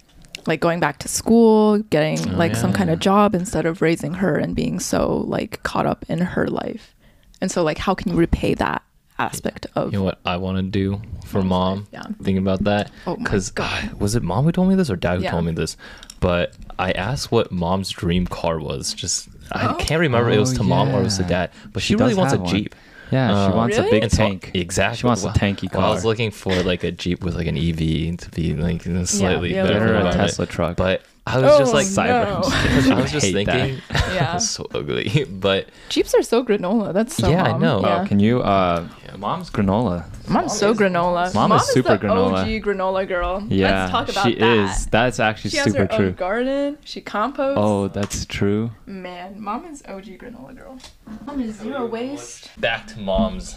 [0.46, 2.76] like going back to school, getting Oh, like some yeah.
[2.76, 6.46] kind of job instead of raising her and being so like caught up in her
[6.48, 6.94] life.
[7.42, 8.82] And so like how can you repay that
[9.20, 11.78] aspect of You know what I want to do for mom?
[11.78, 12.02] life, yeah.
[12.22, 12.90] Thinking about that.
[13.06, 13.92] Oh my Because God.
[14.00, 15.30] was it mom who told me this or dad who Yeah.
[15.32, 15.76] told me this?
[16.20, 18.92] But I asked what mom's dream car was.
[18.94, 19.74] Just I Oh.
[19.76, 21.28] can't remember if it was Oh, to mom or it was to yeah.
[21.28, 21.50] dad.
[21.72, 22.54] But she, She really does wants a have one.
[22.54, 22.74] Jeep.
[23.10, 23.88] Yeah, she Uh, wants Really?
[23.88, 24.50] a big And so- tank.
[24.54, 24.98] exactly.
[24.98, 26.10] She wants a Well- tanky well, I was car.
[26.10, 29.52] looking for like a Jeep with like an EV to be like you know, slightly
[29.52, 29.74] yeah, better.
[29.74, 30.28] Get her a environment.
[30.28, 30.76] Tesla truck.
[30.76, 32.40] But I was just Oh, like no.
[32.42, 33.52] because I was just Hate that.
[33.54, 33.82] thinking,
[34.14, 34.36] Yeah.
[34.36, 35.24] it's so ugly.
[35.24, 36.92] But Jeeps are so granola.
[36.92, 37.80] That's so Yeah, I know.
[37.80, 38.02] Yeah.
[38.02, 38.40] Oh, can you?
[38.42, 40.06] Uh, mom's granola.
[40.28, 41.32] Mom's so granola.
[41.34, 42.42] Mom is super the granola.
[42.42, 43.44] OG granola girl.
[43.48, 44.32] Yeah, Let's talk about that.
[44.32, 44.70] she that.
[44.70, 44.86] is.
[44.86, 46.06] That's actually She has super her true.
[46.08, 46.78] own garden.
[46.84, 47.58] She composts.
[47.60, 48.70] Oh, that's true.
[48.86, 50.78] man, mom is OG granola girl.
[51.26, 52.48] Mom is zero waste.
[52.60, 53.56] back to mom's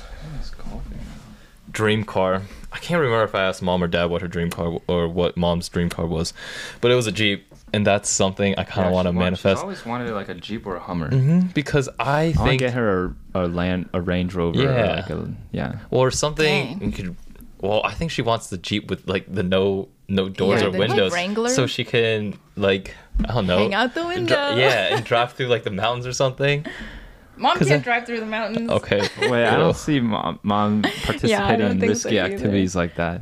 [1.72, 2.42] dream car.
[2.72, 5.38] I can't remember if I asked mom or dad what her dream car or what
[5.38, 6.34] mom's dream car was,
[6.82, 9.60] but it was a Jeep, and that's something I kind of want to manifest.
[9.60, 11.10] I always wanted like a Jeep or a Hummer.
[11.10, 14.60] hmm because I I want to think get her a, a land, a Range Rover.
[14.60, 14.96] Or Yeah.
[14.96, 15.80] like a, yeah.
[15.90, 16.82] or something Dang.
[16.84, 17.16] you could.
[17.62, 20.72] Well, I think she wants the Jeep with like the no no doors Yeah, or
[20.72, 21.50] the, like, windows, Wrangler?
[21.50, 22.94] so she can like
[23.28, 24.56] I don't know Hang out the dri- window.
[24.56, 26.66] yeah, and drive through like the mountains or something.
[27.38, 28.70] Mom can't I- drive through the mountains.
[28.70, 29.02] Okay.
[29.22, 33.22] Wait, I don't see mom, mom participating in think so risky activities like that.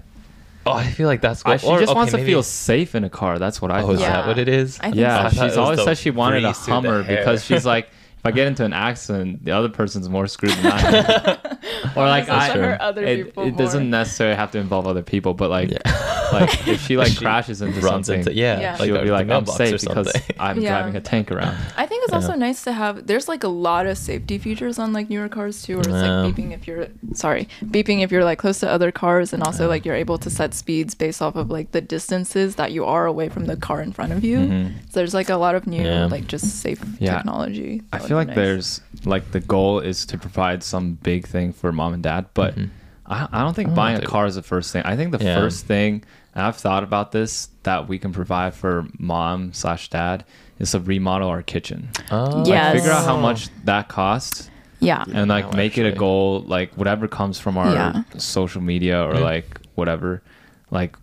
[0.65, 2.93] Oh, I feel like that's I, she Or- just okay, wants to maybe- feel safe
[2.93, 3.39] in a car.
[3.39, 3.82] That's what I.
[3.82, 4.12] Oh, is thought.
[4.12, 4.80] that what it is?
[4.80, 7.04] I think Yeah, I thought it she's always the said she wanted a breeze Hummer
[7.04, 7.89] because she's like,
[8.22, 11.38] if I get into an accident, the other person's more screwed than I am.
[11.96, 15.34] or like I, hurt other it, people it doesn't necessarily have to involve other people,
[15.34, 15.80] but like, Yeah.
[16.32, 18.72] like if she like She crashes into runs something, into yeah, Yeah.
[18.78, 20.12] like she'll a- be like, I'm safe because.
[20.40, 20.70] I'm Yeah.
[20.80, 21.58] driving a tank around.
[21.78, 23.08] I think it's also nice to have.
[23.08, 26.22] There's like a lot of safety features on like newer cars too, where it's Yeah.
[26.22, 29.68] like beeping if you're sorry, beeping if you're like close to other cars, and also
[29.68, 33.08] like you're able to set speeds based off of like the distances that you are
[33.08, 34.38] away from the car in front of you.
[34.38, 34.72] Mhm.
[34.90, 36.06] So there's like a lot of new Yeah.
[36.06, 37.16] like just safe Yeah.
[37.18, 37.82] technology.
[37.92, 38.36] I that feel like nice.
[38.36, 42.56] there's like the goal is to provide some big thing for mom and dad, but
[42.56, 42.69] Mhm.
[43.06, 44.84] I, I don't think I don't buying a car is the first thing.
[44.86, 45.36] I think the Yeah.
[45.36, 46.04] first thing,
[46.36, 50.24] and I've thought about this, that we can provide for mom slash dad
[50.60, 51.89] is to remodel our kitchen.
[52.12, 52.43] Oh.
[52.45, 55.04] Like, figure out how much that costs yeah.
[55.13, 58.04] and like No, make it a goal, like whatever comes from our Yeah.
[58.17, 59.21] social media or Yeah.
[59.21, 60.21] like whatever,
[60.69, 60.95] like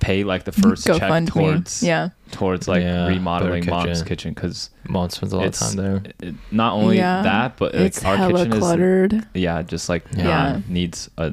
[0.00, 1.26] pay like the first check GoFundMe.
[1.28, 2.10] towards Yeah.
[2.32, 4.06] towards like Yeah, remodeling better mom's kitchen.
[4.08, 6.02] kitchen because Mom spends a lot of time there.
[6.20, 7.22] it, not only Yeah.
[7.22, 9.26] that but like it's our hella kitchen is cluttered.
[9.34, 10.24] yeah just like Yeah.
[10.28, 10.60] Yeah.
[10.68, 11.32] needs a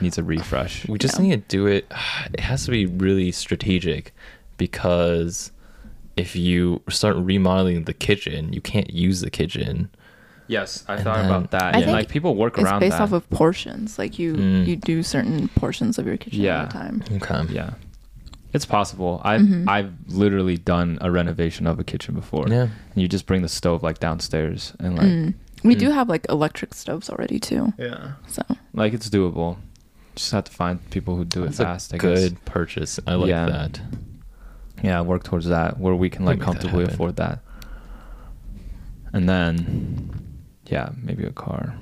[0.00, 1.22] needs a refresh We just Yeah.
[1.26, 1.90] need to do it.
[2.34, 4.12] It has to be really strategic
[4.56, 5.52] because
[6.16, 9.88] if you start remodeling the kitchen, you can't use the kitchen.
[10.48, 12.80] yes i And thought then- about that I and think like people work It's around
[12.80, 13.98] based that off of portions.
[14.00, 14.66] Like you Mm.
[14.66, 16.62] you do certain portions of your kitchen Yeah.
[16.62, 16.96] at a time.
[17.22, 17.54] Okay.
[17.54, 17.70] yeah
[18.52, 19.68] it's possible i've Mhm.
[19.68, 22.62] i've literally done a renovation of a kitchen before Yeah.
[22.92, 25.34] and you just bring the stove like downstairs and like Mm.
[25.62, 25.78] We Mm.
[25.78, 27.72] do have like electric stoves already too.
[27.78, 29.56] yeah So like it's doable
[30.16, 32.20] just have to find people who do it fast a I guess.
[32.20, 32.98] good purchase.
[33.06, 33.46] I like Yeah.
[33.46, 33.80] that.
[34.82, 37.40] yeah work towards that where we can like Make that comfortably afford that
[39.12, 40.10] and then
[40.66, 41.74] yeah maybe a car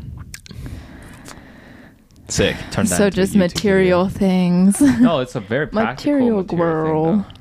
[2.29, 2.57] Sick.
[2.71, 4.19] turn that so into just YouTube material video.
[4.19, 4.81] things.
[4.81, 7.23] no it's a very practical Material material, girl.
[7.23, 7.38] thing,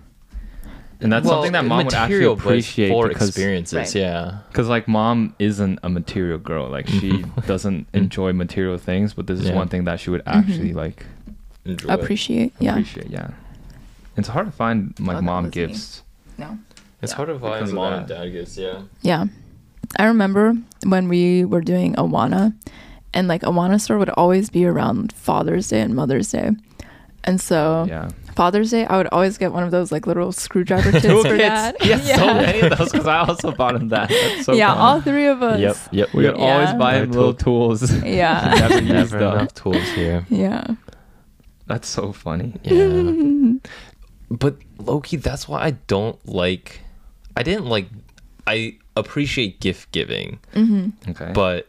[1.02, 3.76] and that's something that mom would actually material, but appreciate for because experiences.
[3.76, 3.95] Right.
[3.95, 4.39] Yeah.
[4.50, 6.69] because like mom isn't a material girl.
[6.69, 7.41] Like she mm-hmm.
[7.47, 9.56] doesn't enjoy material things, but this is Yeah.
[9.56, 10.78] one thing that she would actually mm-hmm.
[10.78, 11.06] like
[11.65, 11.89] Enjoy.
[11.93, 12.54] Appreciate.
[12.60, 12.71] Yeah.
[12.71, 13.10] appreciate.
[13.10, 13.32] Yeah,
[14.15, 15.67] it's hard to find like oh, that mom was me.
[15.67, 16.04] gifts.
[16.38, 16.58] No.
[17.02, 17.15] It's Yeah.
[17.17, 18.58] hard to find Because mom and dad gifts.
[18.58, 18.82] Yeah.
[19.02, 19.26] Yeah.
[20.00, 22.54] I remember when we were doing Awana,
[23.17, 26.51] and like Awana store would always be around Father's Day and Mother's Day.
[27.23, 30.91] And so Yeah, Father's Day, I would always get one of those like little screwdriver
[30.91, 31.75] kits for dad.
[31.82, 34.10] Yes, so many of those because I also bought him that.
[34.10, 34.80] That's so yeah, funny.
[34.82, 35.60] all three of us.
[35.60, 35.77] Yep.
[35.91, 36.13] Yep.
[36.13, 36.77] we would always Yeah.
[36.77, 37.91] buy him little tools.
[38.06, 38.53] Yeah.
[38.60, 40.25] Never Never enough tools here.
[40.30, 40.63] Yeah.
[41.65, 42.53] That's so funny.
[42.63, 43.53] Yeah.
[44.30, 46.82] but lowkey, that's why I don't like.
[47.36, 47.88] I didn't like.
[48.45, 51.12] I appreciate gift giving, mm-hmm.
[51.12, 51.67] Okay, but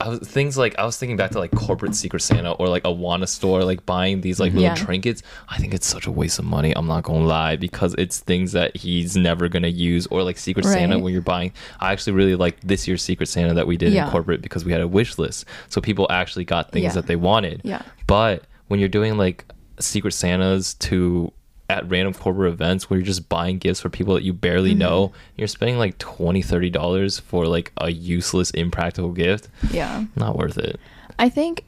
[0.00, 2.84] I was things like I was thinking back to like corporate Secret Santa or like
[2.84, 4.74] Awana store, like buying these like little Yeah.
[4.76, 5.22] trinkets.
[5.48, 6.72] I think it's such a waste of money.
[6.76, 10.64] I'm not gonna lie because it's things that he's never gonna use or like Secret
[10.66, 11.52] Santa when you're buying.
[11.80, 14.04] I actually really like this year's Secret Santa that we did Yeah.
[14.04, 16.92] in corporate because we had a wish list, so people actually got things Yeah.
[16.92, 17.62] that they wanted.
[17.64, 17.82] Yeah.
[18.06, 19.46] But when you're doing like
[19.80, 21.32] Secret Santas to
[21.70, 24.78] at random corporate events where you're just buying gifts for people that you barely Mm-hmm.
[24.78, 29.48] know, you're spending like 20 30 dollars for like a useless, impractical gift.
[29.70, 30.04] Yeah.
[30.16, 30.80] Not worth it.
[31.18, 31.64] I think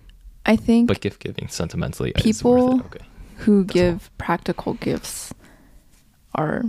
[0.47, 2.81] I think But gift giving sentimentally People-.
[2.81, 3.05] Okay.
[3.39, 5.35] who give practical gifts
[6.35, 6.65] are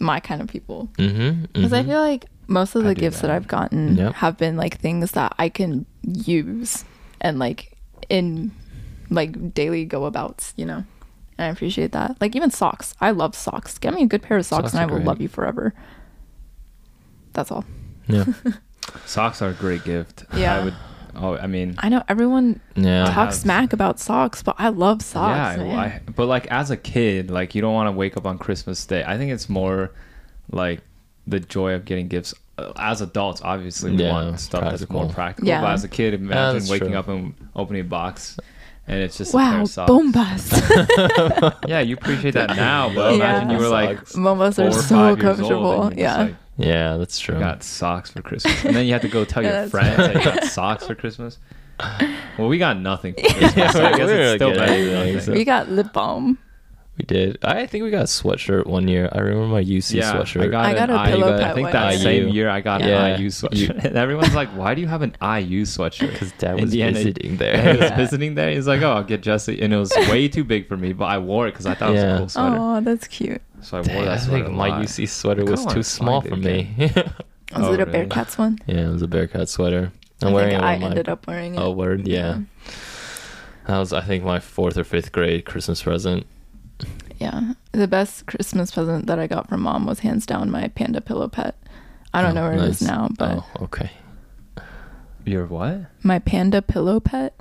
[0.00, 0.88] my kind of people.
[0.98, 1.44] Mm-hmm.
[1.52, 3.28] Because I feel like most of the gifts that.
[3.28, 3.36] that.
[3.36, 4.14] I've gotten Yep.
[4.14, 6.84] have been like things that I can use
[7.20, 7.76] and like
[8.08, 8.50] in
[9.10, 10.84] like daily go abouts, you know?
[11.38, 12.20] And I appreciate that.
[12.20, 12.94] Like even socks.
[13.00, 13.78] I love socks.
[13.78, 15.06] Get me a good pair of socks, Socks and I will great.
[15.06, 15.74] love you forever.
[17.32, 17.64] That's all.
[18.08, 18.24] Yeah.
[19.06, 20.24] socks are a great gift.
[20.36, 20.56] Yeah.
[20.60, 20.74] I would.
[21.14, 23.06] Oh, I mean, I know everyone Yeah.
[23.06, 25.58] I talks smack about socks, but I love socks.
[25.58, 25.78] yeah, man.
[25.78, 28.84] I, but like as a kid, like you don't want to wake up on Christmas
[28.86, 29.04] Day.
[29.06, 29.90] I think it's more
[30.50, 30.80] like
[31.26, 32.32] the joy of getting gifts.
[32.58, 35.14] Uh, As adults, obviously, we Yeah, want stuff that's more practical.
[35.14, 35.48] practical.
[35.48, 35.60] Yeah.
[35.62, 36.96] But as a kid, imagine that's waking true.
[36.98, 38.38] up and opening a box,
[38.86, 39.90] and it's just a pair wow, of socks.
[39.90, 41.58] bombas.
[41.68, 43.16] Yeah, you appreciate that now, but Yeah.
[43.40, 44.12] imagine you were like Socks.
[44.16, 45.82] bombas four are or so five years old, comfortable.
[45.82, 46.24] and you're just Yeah.
[46.24, 47.36] like, Yeah, that's true.
[47.36, 49.94] I got socks for Christmas, and then you have to go tell Yeah, your friends
[49.96, 50.04] true.
[50.04, 51.38] that you got socks for Christmas.
[52.38, 53.14] Well, we got nothing.
[53.14, 56.38] For Christmas, Yeah, so I guess it's still better than so- we got lip balm.
[56.98, 57.38] We did.
[57.42, 59.08] I think we got a sweatshirt one year.
[59.12, 60.42] I remember my UC Yeah, sweatshirt.
[60.42, 61.38] I got, I got an a pillow IU.
[61.38, 62.00] pet I think one that year.
[62.02, 63.06] same year I got Yeah.
[63.06, 66.54] an IU sweatshirt, and everyone's like, "Why do you have an IU sweatshirt?" because dad
[66.54, 67.72] was Indiana- visiting And there.
[67.76, 68.50] he was visiting there.
[68.50, 71.06] He's like, "Oh, I'll get Jesse," and it was way too big for me, but
[71.06, 72.56] I wore it because I thought it was a cool sweater.
[72.60, 73.40] Oh, that's cute.
[73.62, 74.44] So I wore Dang, I that sweater.
[74.44, 74.70] think my.
[74.70, 76.74] UC sweater was too small for it me.
[76.78, 77.02] Was
[77.54, 78.06] Oh, it a really?
[78.06, 78.58] Bearcats one?
[78.66, 79.92] yeah, it was a Bearcat sweater.
[80.20, 80.64] I'm I wearing think it.
[80.66, 81.58] I on my- ended up wearing it.
[81.58, 82.40] Oh, word, yeah.
[83.66, 86.26] That was, I think, my fourth or fifth grade Christmas present.
[87.22, 87.52] Yeah.
[87.72, 91.28] The best Christmas present that I got from mom was hands down my panda pillow
[91.28, 91.54] pet.
[92.12, 93.90] I don't Oh, know where it is now, but oh, okay.
[95.24, 95.86] Your what?
[96.02, 97.34] my panda pillow pet.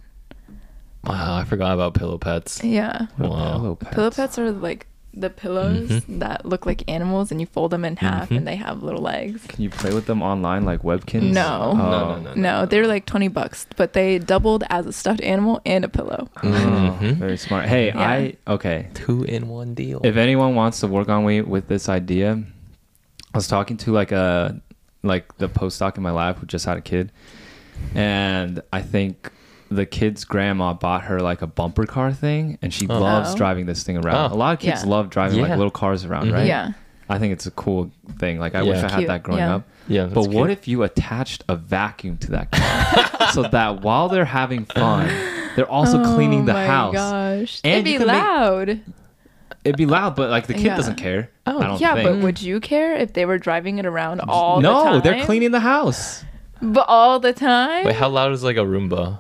[1.04, 2.64] Wow, I forgot about pillow pets.
[2.64, 3.08] Yeah.
[3.18, 3.54] Wow.
[3.58, 3.96] pillow pets?
[3.96, 6.20] Pillow pets are like the pillows Mhm.
[6.20, 8.38] that look like animals and you fold them in half Mhm.
[8.38, 9.46] and they have little legs.
[9.48, 11.34] Can you play with them online like Webkinz?
[11.34, 11.72] No.
[11.74, 11.76] Oh.
[11.76, 12.34] No, no, no.
[12.34, 15.90] No, they were like 20 bucks, but they doubled as a stuffed animal and a
[15.90, 16.30] pillow.
[16.44, 16.48] Oh,
[17.02, 17.16] Mhm.
[17.16, 17.66] very smart.
[17.66, 18.00] Hey, Yeah.
[18.00, 18.88] I okay.
[18.94, 20.00] Two in one deal.
[20.04, 22.40] If anyone wants to work on me with this idea,
[23.34, 24.62] I was talking to like a
[25.04, 27.12] like the postdoc in my lab who just had a kid,
[27.96, 29.32] and I think
[29.72, 33.00] the kid's grandma bought her like a bumper car thing, and she Oh.
[33.00, 33.38] loves Oh.
[33.38, 34.32] driving this thing around.
[34.32, 34.36] Oh.
[34.36, 34.90] A lot of kids Yeah.
[34.90, 36.34] love driving like little cars around, Mhm.
[36.34, 36.46] right?
[36.48, 36.72] Yeah.
[37.10, 38.40] I think it's a cool thing.
[38.40, 38.70] Like I Yeah.
[38.70, 39.56] wish I had Cute, that growing yeah.
[39.56, 39.64] up.
[39.88, 44.26] yeah, But what if you attached a vacuum to that car so that while they're
[44.26, 45.10] having fun,
[45.56, 46.94] they're also cleaning the oh my house?
[46.94, 47.62] gosh.
[47.64, 48.80] And It'd be can make- loud.
[49.64, 50.76] It'd be loud, but like the kid Yeah.
[50.76, 51.30] doesn't care.
[51.46, 52.10] Oh, I don't yeah, think.
[52.10, 54.94] but would you care if they were driving it around all no, the time?
[54.94, 56.24] No, they're cleaning the house.
[56.62, 57.86] But all the time?
[57.86, 59.18] Wait, how loud is like a Roomba?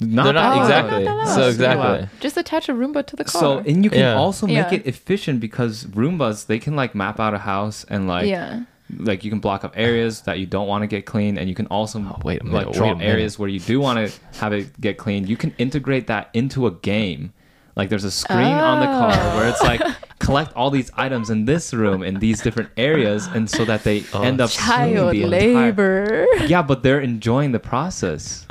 [0.00, 1.04] Not They're not exactly.
[1.04, 2.08] not that so exactly.
[2.20, 3.40] Just attach a Roomba to the car.
[3.40, 4.14] So and you can Yeah.
[4.16, 4.74] also make Yeah.
[4.74, 8.62] it efficient because Roombas they can like map out a house and like yeah.
[8.98, 11.54] like you can block up areas that you don't want to get cleaned and you
[11.54, 14.52] can also Oh, wait a like draw wait areas where you do want to have
[14.54, 15.28] it get cleaned.
[15.28, 17.32] You can integrate that into a game.
[17.80, 19.36] Like there's a screen on the car Oh.
[19.38, 19.80] where it's like
[20.20, 24.04] collect all these items in this room in these different areas and so that they
[24.12, 26.26] Oh, end up cleaning Child the entire- labor.
[26.46, 28.46] Yeah, but they're enjoying the process.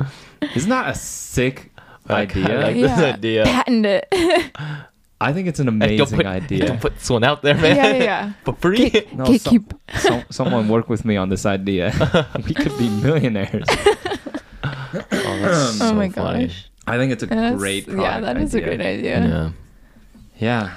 [0.56, 1.72] Isn't that a sick
[2.10, 2.66] I kinda idea?
[2.66, 3.44] like this idea.
[3.46, 4.08] Patent it.
[5.22, 6.66] I think it's an Hey, don't amazing put, idea.
[6.66, 7.76] Don't put this one out there, man.
[7.76, 8.34] yeah, yeah, yeah.
[8.46, 8.90] For free.
[9.14, 11.94] No, Get- some- keep- some- someone work with me on this idea.
[12.48, 13.68] we could be millionaires.
[13.70, 16.48] Oh, that's oh so my funny.
[16.48, 16.69] gosh.
[16.90, 19.20] I think it's a That's- great product Yeah, that is a great idea.
[19.28, 19.50] Yeah.
[20.38, 20.74] Yeah.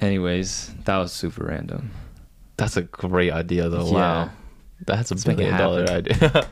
[0.00, 1.90] Anyways, that was super random.
[2.56, 3.86] That's a great idea, though.
[3.86, 3.92] Yeah.
[3.92, 4.30] Wow,
[4.86, 6.48] that's a Let's billion dollar idea.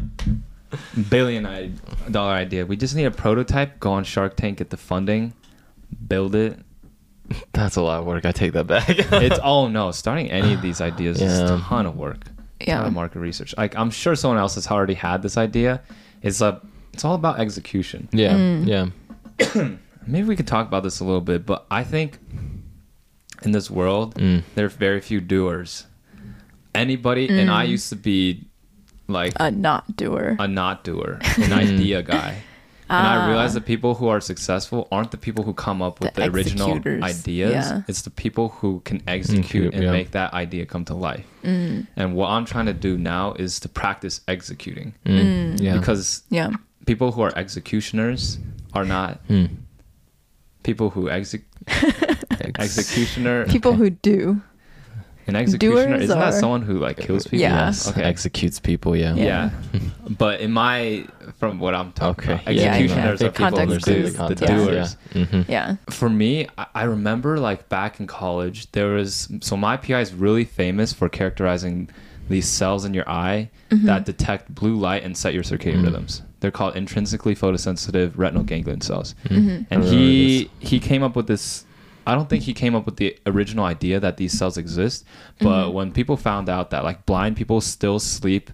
[1.11, 1.79] billion
[2.11, 2.67] dollar idea.
[2.67, 3.79] We just need a prototype.
[3.81, 5.33] Go on Shark Tank, get the funding,
[6.09, 6.59] build it.
[7.53, 8.25] that's a lot of work.
[8.25, 8.89] I take that back.
[9.13, 11.61] It's oh no, starting any of these ideas is a Yeah.
[11.69, 12.25] ton of work.
[12.61, 12.79] Yeah.
[12.79, 13.55] ton of market research.
[13.57, 15.83] Like I'm sure someone else has already had this idea.
[16.23, 16.61] It's a
[16.93, 18.09] it's all about execution.
[18.13, 18.67] yeah, Mm.
[18.67, 18.87] yeah.
[20.07, 22.19] Maybe we could talk about this a little bit, but I think
[23.43, 24.43] in this world Mm.
[24.55, 25.87] there are very few doers.
[26.75, 28.47] Anybody and I used to be
[29.09, 30.37] like A not doer.
[30.39, 32.37] a not doer, an idea guy.
[32.89, 36.13] And I realize the people who are successful aren't the people who come up with
[36.13, 37.53] The the, original ideas.
[37.53, 37.83] yeah.
[37.89, 39.93] It's the people who can execute and yeah.
[39.93, 41.25] make that idea come to life.
[41.43, 44.95] And what I'm trying to do now is to practice executing.
[45.07, 45.59] Mm.
[45.59, 45.79] Yeah.
[45.79, 46.51] Because yeah.
[46.85, 48.39] people who are executioners
[48.75, 49.49] are not Mm.
[50.63, 51.43] people who exec
[52.59, 54.41] executioner People who do.
[55.29, 57.67] an executioner doers isn't that are- someone who like kills people Yeah.
[57.67, 57.89] Yes.
[57.89, 58.97] okay Executes people.
[58.97, 59.15] Yeah.
[59.15, 59.51] yeah,
[60.19, 61.07] but in my
[61.39, 62.43] from what i'm talking Okay.
[62.43, 62.69] about Yeah, yeah.
[62.75, 64.13] executioners are people who Context do clues.
[64.13, 65.25] the context, doers Yeah.
[65.25, 65.49] Mhm.
[65.49, 65.77] Yeah.
[65.91, 70.13] for me I- i remember like back in college there was so my pi is
[70.13, 71.89] really famous for characterizing
[72.29, 73.87] these cells in your eye Mm-hmm.
[73.87, 75.85] that detect blue light and set your circadian Mm.
[75.85, 79.63] rhythms they're called intrinsically photosensitive retinal ganglion cells Mm-hmm.
[79.73, 81.65] and he he came up with this
[82.07, 85.05] i don't think he came up with the original idea that these cells exist
[85.41, 85.73] but Mm-hmm.
[85.77, 88.51] when people found out that like blind people still sleep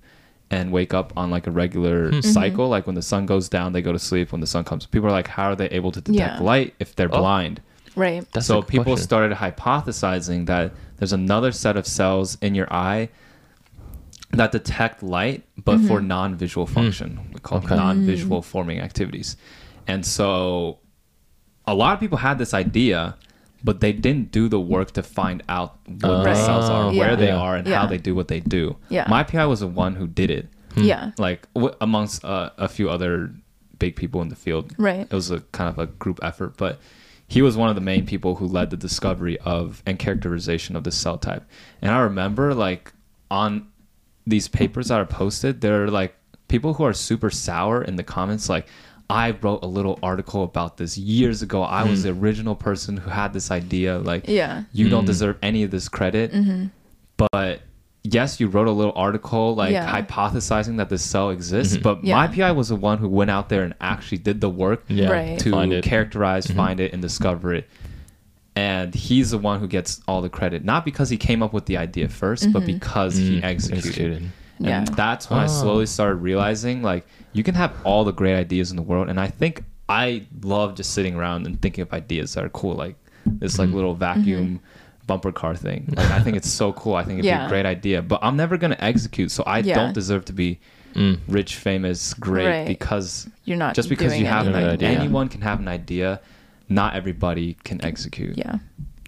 [0.51, 2.21] and wake up on like a regular Mm-hmm.
[2.39, 4.87] cycle like when the sun goes down they go to sleep when the sun comes
[4.87, 6.47] people are like how are they able to detect Yeah.
[6.53, 7.19] light if they're Oh.
[7.25, 7.61] blind
[7.97, 8.25] Right.
[8.33, 9.03] That's so people question.
[9.11, 13.09] started hypothesizing that there's another set of cells in your eye
[14.33, 16.09] that detect light, but for mm-hmm.
[16.09, 17.21] non-visual function.
[17.29, 17.35] Mm.
[17.35, 17.69] We call Okay.
[17.69, 18.45] them non-visual mm.
[18.45, 19.37] forming activities.
[19.87, 20.79] And so
[21.67, 23.17] a lot of people had this idea,
[23.65, 26.35] but they didn't do the work to find out what Right.
[26.35, 26.47] the oh.
[26.47, 26.99] cells are, Yeah.
[27.01, 27.37] where they Yeah.
[27.37, 27.81] are, and Yeah.
[27.81, 28.77] how they do what they do.
[28.91, 29.07] Yeah.
[29.09, 30.83] My PI was the one who did it, hmm.
[30.83, 31.11] Yeah.
[31.19, 33.33] like w- amongst uh, a few other
[33.79, 34.73] big people in the field.
[34.77, 35.01] Right.
[35.11, 36.81] It was a kind of a group effort, but
[37.29, 40.85] he was one of the main people who led the discovery of and characterization of
[40.85, 41.45] this cell type.
[41.81, 42.93] And I remember like
[43.31, 43.67] on
[44.29, 46.15] these papers that are posted, there are like
[46.49, 48.67] people who are super sour in the comments like
[49.11, 51.63] I wrote a little article about this years ago.
[51.63, 53.99] I was the original person who had this idea.
[53.99, 54.65] Like, Yeah.
[54.73, 55.07] you don't Mm.
[55.07, 56.31] deserve any of this credit.
[57.17, 57.63] But
[58.05, 59.91] yes, you wrote a little article like Yeah.
[60.03, 61.77] hypothesizing that this cell exists.
[61.79, 61.83] Mhm.
[61.83, 62.17] But Yeah.
[62.17, 65.09] my PI was the one who went out there and actually did the work Yeah.
[65.11, 65.39] Right.
[65.41, 65.85] to Find it.
[65.85, 66.57] characterize, Mhm.
[66.57, 67.67] find it, and discover it.
[68.59, 71.67] And he's the one who gets all the credit, not because he came up with
[71.67, 73.45] the idea 1st but because he Mm.
[73.45, 73.87] executed.
[73.87, 74.23] Executed.
[74.59, 74.85] And Yeah.
[75.03, 75.61] that's when I Oh.
[75.63, 79.09] slowly started realizing like you can have all the great ideas in the world.
[79.09, 82.75] And I think I love just sitting around and thinking of ideas that are cool,
[82.75, 83.75] like this like Mhm.
[83.75, 84.59] little vacuum
[85.07, 85.81] bumper car thing.
[85.97, 86.95] Like I think it's so cool.
[86.97, 88.03] I think it'd be a great idea.
[88.03, 89.77] But I'm never gonna execute, so I Yeah.
[89.77, 90.59] don't deserve to be
[90.95, 91.19] Mm.
[91.29, 92.67] rich, famous, great Right.
[92.67, 94.89] because You're not just because you have an idea, idea.
[94.89, 96.21] anyone can have an idea.
[96.69, 98.37] Not everybody can execute.
[98.37, 98.59] Yeah.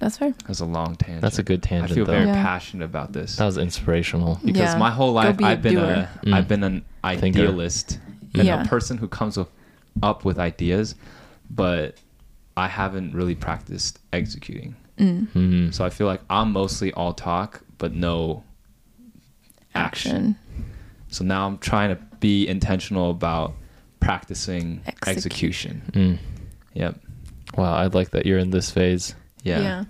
[0.00, 0.32] That's fair.
[0.46, 1.20] That's a long tangent.
[1.20, 1.84] That's a good tangent.
[1.92, 1.94] I tangent.
[1.96, 2.12] feel though.
[2.12, 2.42] very Yeah.
[2.42, 4.40] passionate about this That was inspirational.
[4.44, 4.78] because Yeah.
[4.78, 6.08] my whole life be a I've been doer.
[6.22, 6.32] a Mm.
[6.34, 7.40] have been an Thinker.
[7.40, 7.98] idealist
[8.34, 8.62] and Yeah.
[8.62, 9.50] a person who comes up,
[10.02, 10.94] up with ideas,
[11.50, 11.98] but
[12.56, 14.74] I haven't really practiced executing.
[14.98, 15.28] Mm.
[15.34, 15.74] Mm.
[15.74, 18.42] So I feel like I'm mostly all talk but no
[19.74, 20.10] action.
[20.12, 20.36] Action.
[21.08, 23.54] So now I'm trying to be intentional about
[24.00, 25.10] practicing Execution.
[25.16, 25.82] execution.
[25.92, 26.18] Mm.
[26.74, 27.00] Yep.
[27.56, 29.14] Wow, I like that you're in this phase.
[29.42, 29.60] Yeah.
[29.60, 29.84] yeah.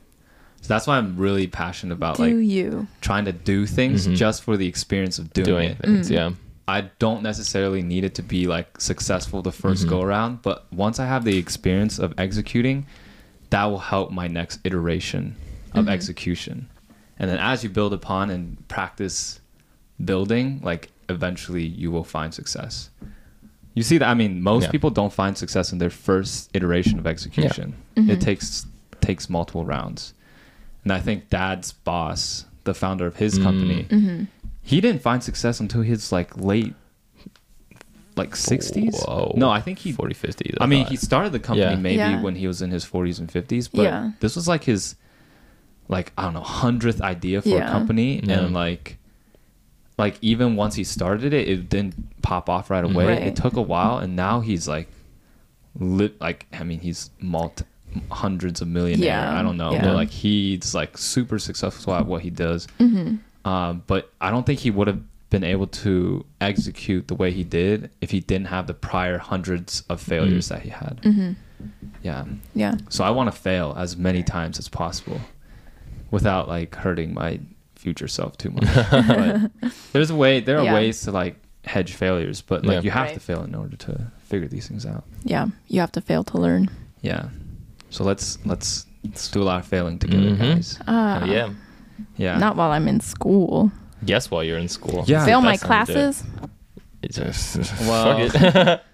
[0.62, 2.87] So that's why I'm really passionate about Do like you?
[3.01, 4.16] trying to do things Mhm.
[4.16, 5.79] just for the experience of doing, Doing it.
[5.79, 6.14] things, Mm.
[6.14, 6.31] yeah.
[6.68, 9.88] I don't necessarily need it to be like successful the 1st Mhm.
[9.88, 12.87] go around, but once I have the experience of executing,
[13.51, 15.35] that will help my next iteration
[15.75, 15.90] of Mhm.
[15.90, 16.68] execution.
[17.18, 19.40] And then as you build upon and practice
[20.03, 22.90] building, like eventually you will find success.
[23.75, 24.71] You see that I mean most Yeah.
[24.73, 27.75] people don't find success in their first iteration of execution.
[27.97, 28.11] Mhm.
[28.11, 28.67] It takes
[29.01, 30.13] takes multiple rounds.
[30.85, 33.43] And I think Dad's boss, the founder of his Mm.
[33.43, 34.25] company, Mm-hmm.
[34.63, 36.75] he didn't find success until his like late
[38.16, 39.33] like 60s Whoa.
[39.37, 40.55] no i think he 40, 50.
[40.61, 41.77] i mean he started the company Yeah.
[41.77, 42.21] maybe Yeah.
[42.21, 44.11] when he was in his 40s and 50s but Yeah.
[44.21, 44.97] this was like his
[45.89, 47.68] like i don't know 100th idea for Yeah.
[47.68, 48.41] a company Yeah.
[48.41, 48.99] and like
[50.01, 53.22] like even once he started it it didn't pop off right away Right.
[53.28, 54.88] it took a while and now he's like
[55.78, 57.64] lit like i mean he's multi
[58.11, 59.38] hundreds of millionaire Yeah.
[59.38, 59.82] i don't know Yeah.
[59.84, 63.16] but like he's like super successful at what he does Mm-hmm.
[63.51, 67.44] um, but I don't think he would have been able to execute the way he
[67.44, 70.48] did if he didn't have the prior hundreds of failures Mm.
[70.51, 71.01] that he had.
[71.03, 71.32] Mm-hmm.
[72.03, 72.24] Yeah.
[72.55, 72.74] Yeah.
[72.88, 75.20] So I want to fail as many times as possible
[76.11, 77.38] without like hurting my
[77.81, 78.64] future self too much.
[79.93, 80.41] there's a way.
[80.41, 80.74] There are Yeah.
[80.74, 82.81] ways to like hedge failures, but like Yeah.
[82.83, 83.14] you have Right.
[83.14, 83.93] to fail in order to
[84.31, 85.05] figure these things out.
[85.24, 86.68] Yeah, you have to fail to learn.
[87.03, 87.28] Yeah.
[87.91, 90.39] So let's let's let's do a lot of failing together, Mhm.
[90.39, 90.78] guys.
[90.87, 91.49] Oh, yeah.
[92.16, 92.39] Yeah.
[92.39, 93.72] Not while I'm in school.
[94.05, 95.05] Yes, while you're in school.
[95.07, 95.24] Yeah.
[95.24, 95.95] fail my That's how you do it.
[95.97, 96.24] classes.
[97.03, 98.83] It's just- Well, fuck it.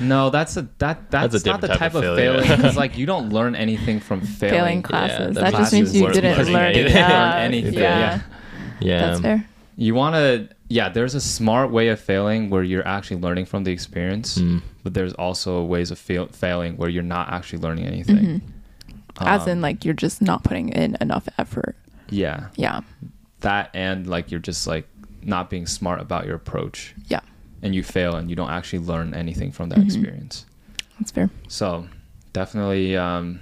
[0.00, 2.56] no, that's a that that's, That's a not the type, type of of failing failure.
[2.56, 4.54] because like you don't learn anything from failing.
[4.58, 5.34] Failing classes.
[5.36, 6.72] that that just means you didn't learn.
[6.74, 6.96] anything.
[6.96, 8.20] Yeah, Learn anything, Yeah, yeah.
[8.80, 9.00] yeah.
[9.06, 9.46] that's fair.
[9.76, 13.64] You want to yeah, there's a smart way of failing where you're actually learning from
[13.64, 14.60] the experience, Mm.
[14.82, 18.16] but there's also ways of fail- failing where you're not actually learning anything.
[18.16, 18.40] Mhm.
[19.20, 21.76] As Um, in, like you're just not putting in enough effort.
[22.10, 22.80] yeah, Yeah,
[23.40, 24.86] that and like you're just like
[25.22, 27.20] not being smart about your approach yeah,
[27.62, 29.84] and you fail and you don't actually learn anything from that Mhm.
[29.84, 30.44] experience.
[30.98, 31.30] that's fair.
[31.48, 31.86] So
[32.32, 33.40] definitely, um,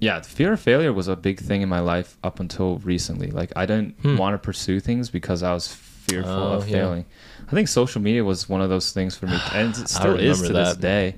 [0.00, 3.30] yeah, the fear of failure was a big thing in my life up until recently.
[3.30, 4.16] Like I didn't Hmm.
[4.16, 6.74] want to pursue things because I was fearful Oh, of yeah.
[6.76, 7.04] failing.
[7.48, 10.40] I think social media was one of those things for me, and it still is
[10.40, 10.80] remember to this that.
[10.80, 11.14] day.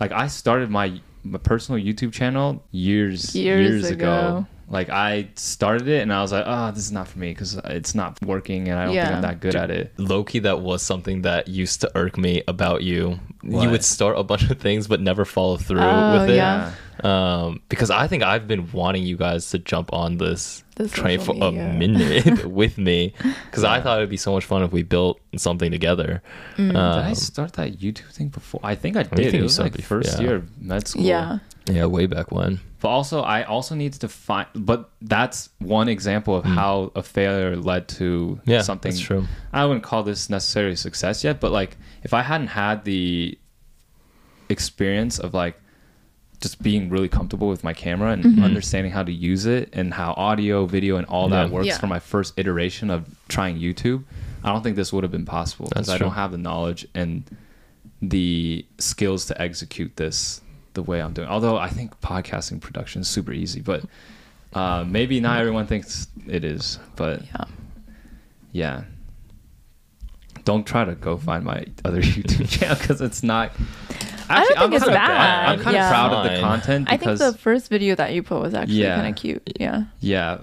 [0.00, 4.28] Like I started my my personal YouTube channel years Years years, ago.
[4.28, 4.46] ago.
[4.72, 7.54] Like I started it and I was like, oh, this is not for me because
[7.66, 9.94] it's not working and I don't think I'm that good at it.
[9.98, 13.20] Lowkey, that was something that used to irk me about you.
[13.42, 13.62] What?
[13.64, 16.36] You would start a bunch of things but never follow through Oh, with it.
[16.36, 16.72] yeah.
[17.02, 21.18] Um, because I think I've been wanting you guys to jump on this The train
[21.18, 21.72] for social a media.
[21.72, 23.14] minute with me
[23.46, 26.22] because I thought it'd be so much fun if we built something together.
[26.56, 26.68] Mm.
[26.68, 28.60] Did I Um, start that YouTube thing before?
[28.62, 29.34] I think I think did.
[29.34, 30.24] It you was like before, first yeah.
[30.24, 31.02] year of med school.
[31.02, 32.60] Yeah, yeah, way back when.
[32.80, 34.48] But also, I also needed to find.
[34.54, 38.40] But that's one example of how a failure led to.
[38.44, 38.90] Yeah, something.
[38.92, 39.26] that's true.
[39.52, 43.38] I wouldn't call this necessarily success yet, but like if I hadn't had the
[44.48, 45.56] experience of like
[46.42, 48.42] just being really comfortable with my camera and Mhm.
[48.44, 51.36] understanding how to use it and how audio, video, and all Yeah.
[51.44, 51.78] that works Yeah.
[51.78, 54.02] for my first iteration of trying YouTube,
[54.44, 57.22] I don't think this would have been possible because I don't have the knowledge and
[58.02, 60.40] the skills to execute this
[60.74, 61.28] the way I'm doing.
[61.28, 63.84] Although I think podcasting production is super easy, but
[64.52, 66.78] uh, maybe not everyone thinks it is.
[66.96, 67.44] But yeah.
[68.52, 68.82] yeah.
[70.44, 73.52] Don't try to go find my other YouTube channel because it's not.
[74.32, 75.48] I don't think it's kinda, bad.
[75.50, 76.40] I'm kind of proud of the Fine.
[76.40, 78.96] content I think the first video that you put was actually Yeah.
[78.96, 79.42] kind of cute.
[79.60, 79.84] Yeah.
[80.00, 80.38] yeah,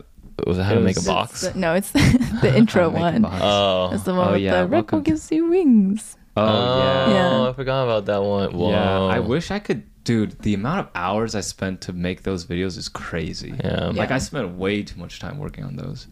[0.47, 1.43] Was it how It to make a box?
[1.43, 1.91] It's the- no, it's
[2.41, 3.41] the intro How to make a one.
[3.41, 5.03] Oh, It's the one Oh, with yeah, the Red Bull welcome.
[5.03, 6.15] gives you wings.
[6.37, 7.49] Oh, oh yeah, Yeah.
[7.49, 8.53] I forgot about that one.
[8.53, 8.69] Whoa.
[8.71, 8.99] yeah.
[9.15, 10.39] I wish I could, dude.
[10.43, 13.53] The amount of hours I spent to make those videos is crazy.
[13.63, 13.87] Yeah.
[13.87, 14.15] Like Yeah.
[14.15, 16.07] I spent way too much time working on those.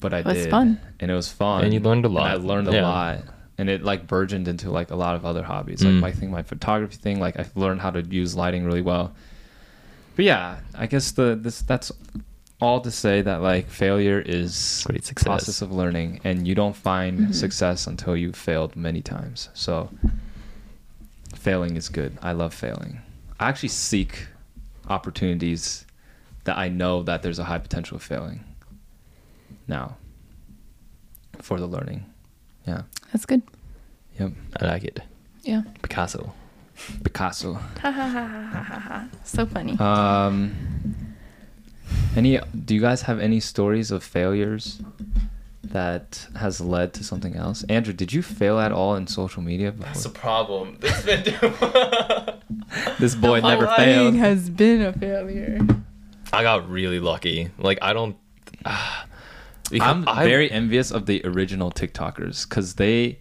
[0.00, 0.50] But I It was did.
[0.50, 0.78] fun.
[1.00, 1.64] And it was fun.
[1.64, 2.30] And you learned a And lot.
[2.30, 2.82] I learned a Yeah.
[2.88, 3.18] lot.
[3.58, 5.82] And it like burgeoned into like a lot of other hobbies.
[5.82, 6.00] Like Mm.
[6.00, 9.14] my thing, my photography thing, like I've learned how to use lighting really well.
[10.14, 11.90] But yeah, I guess the this that's
[12.60, 15.26] all to say that like failure is Great success.
[15.26, 17.34] process of learning and you don't find Mhm.
[17.34, 19.48] success until you've failed many times.
[19.54, 19.90] So
[21.34, 22.18] failing is good.
[22.22, 23.00] I love failing.
[23.38, 24.26] I actually seek
[24.88, 25.84] opportunities
[26.44, 28.40] that I know that there's a high potential of failing.
[29.68, 29.96] Now,
[31.40, 32.06] for the learning.
[32.66, 32.82] Yeah.
[33.12, 33.42] That's good.
[34.18, 34.32] Yep.
[34.60, 35.00] I like it.
[35.42, 35.62] Yeah.
[35.82, 36.32] Picasso.
[37.04, 37.54] Picasso.
[37.54, 39.08] Ha ha ha ha ha ha ha.
[39.24, 39.78] So funny.
[39.78, 40.54] Um
[42.16, 44.80] any do you guys have any stories of failures
[45.62, 47.64] that has led to something else?
[47.68, 49.86] Andrew, did you fail at all in social media before?
[49.86, 50.78] That's a problem.
[50.80, 51.38] This video
[52.98, 53.76] this boy whole never life.
[53.76, 54.14] failed.
[54.16, 55.58] has been a failure.
[56.32, 57.50] I got really lucky.
[57.58, 58.16] Like I don't.
[58.48, 59.05] because
[59.80, 63.18] I'm I- very envious of the original TikTokers because they.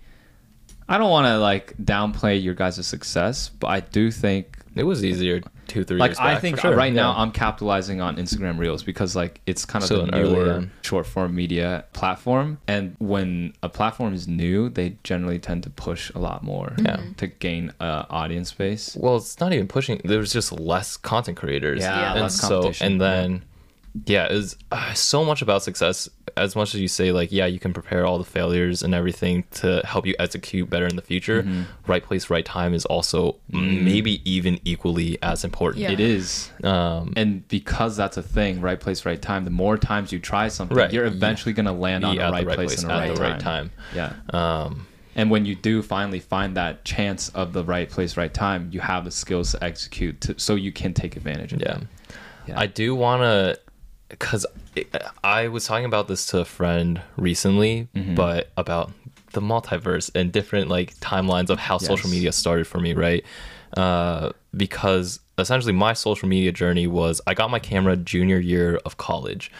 [0.87, 5.03] I don't want to like downplay your guys' success, but I do think It was
[5.03, 6.75] easier two, three like years I back, think sure.
[6.75, 10.21] right now I'm capitalizing on Instagram Reels because like it's kind of Still the an
[10.21, 15.63] early, newer short form media platform, and when a platform is new, they generally tend
[15.63, 17.01] to push a lot more Yeah.
[17.17, 18.95] to gain uh, audience base.
[18.95, 19.99] Well, it's not even pushing.
[20.05, 21.81] There's just less content creators.
[21.81, 22.11] Yeah, Yeah.
[22.11, 22.91] and less so competition.
[22.91, 23.43] and then
[24.05, 26.09] yeah, it's uh, so much about success.
[26.37, 29.45] As much as you say, like, yeah, you can prepare all the failures and everything
[29.51, 31.43] to help you execute better in the future.
[31.43, 31.63] Mhm.
[31.87, 33.83] Right place, right time is also Mm.
[33.83, 35.81] maybe even equally as important.
[35.83, 35.91] Yeah.
[35.91, 36.51] It is.
[36.63, 39.45] Um, And because that's a thing, right place, right time.
[39.45, 40.91] The more times you try something, Right.
[40.91, 43.07] you're eventually going to land on be the at right, place, in the at right,
[43.15, 43.31] the time.
[43.31, 43.71] right time.
[43.95, 44.13] Yeah.
[44.33, 44.87] Um,
[45.17, 48.81] And when you do finally find that chance of the right place, right time, you
[48.81, 51.71] have the skills to execute, to, so you can take advantage of Yeah.
[51.75, 51.89] them.
[52.45, 52.59] Yeah.
[52.59, 53.57] I do want to,
[54.09, 54.45] because
[55.23, 58.15] I was talking about this to a friend recently, Mhm.
[58.15, 58.91] but about
[59.33, 63.25] the multiverse and different like timelines of how social media started for me, right?
[63.75, 68.97] Uh, because essentially my social media journey was I got my camera junior year of
[68.97, 69.51] college.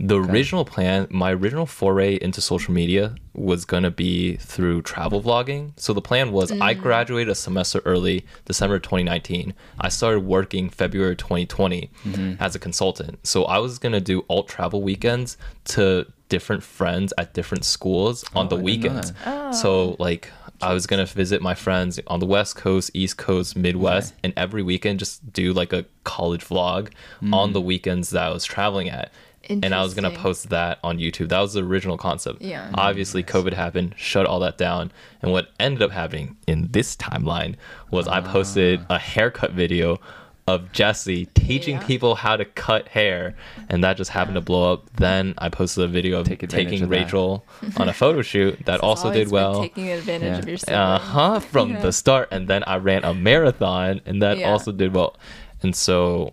[0.00, 5.72] The original plan, my original foray into social media was gonna be through travel vlogging.
[5.76, 6.80] So the plan was I mm.
[6.80, 9.54] graduated a semester early, December 2019.
[9.80, 12.42] I started working February 2020 mm-hmm.
[12.42, 13.26] as a consultant.
[13.26, 15.36] So I was gonna do alt travel weekends
[15.66, 19.12] to different friends at different schools on Oh, the I weekends.
[19.12, 19.18] that.
[19.26, 19.52] Oh.
[19.52, 20.30] So like
[20.60, 24.62] I was gonna visit my friends on the West Coast, East Coast, Midwest, and every
[24.62, 26.92] weekend just do like a college vlog
[27.22, 27.34] mm.
[27.34, 29.12] on the weekends that I was traveling at.
[29.48, 31.28] And I was gonna post that on YouTube.
[31.30, 32.42] That was the original concept.
[32.42, 32.70] Yeah.
[32.74, 34.92] Obviously, COVID happened, shut all that down.
[35.22, 37.56] And what ended up happening in this timeline
[37.90, 39.98] was I posted a haircut video
[40.46, 41.84] of Jesse teaching Yeah.
[41.86, 43.36] people how to cut hair,
[43.68, 44.88] and that just happened to blow up.
[44.96, 46.96] Then I posted a video of Take taking of that.
[47.04, 47.44] Rachel
[47.76, 49.60] on a photo shoot that also did been well.
[49.62, 50.38] Taking advantage Yeah.
[50.38, 50.78] of yourself.
[50.78, 51.40] Uh huh.
[51.40, 51.80] From Yeah.
[51.80, 54.50] the start, and then I ran a marathon, and that Yeah.
[54.50, 55.16] also did well.
[55.62, 56.30] And so, uh,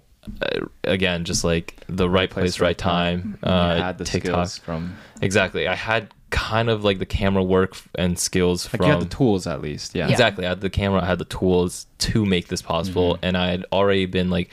[0.84, 3.38] again, just like the right place, right time.
[3.44, 4.48] Uh, had the TikTok.
[4.48, 5.68] skills from Exactly.
[5.68, 8.86] I had kind of like the camera work and skills like from.
[8.88, 9.96] you had the tools at least.
[9.96, 10.10] Yeah.
[10.10, 10.46] Exactly.
[10.46, 11.02] I had the camera.
[11.02, 13.26] I had the tools to make this possible, Mm-hmm.
[13.26, 14.50] and I had already been like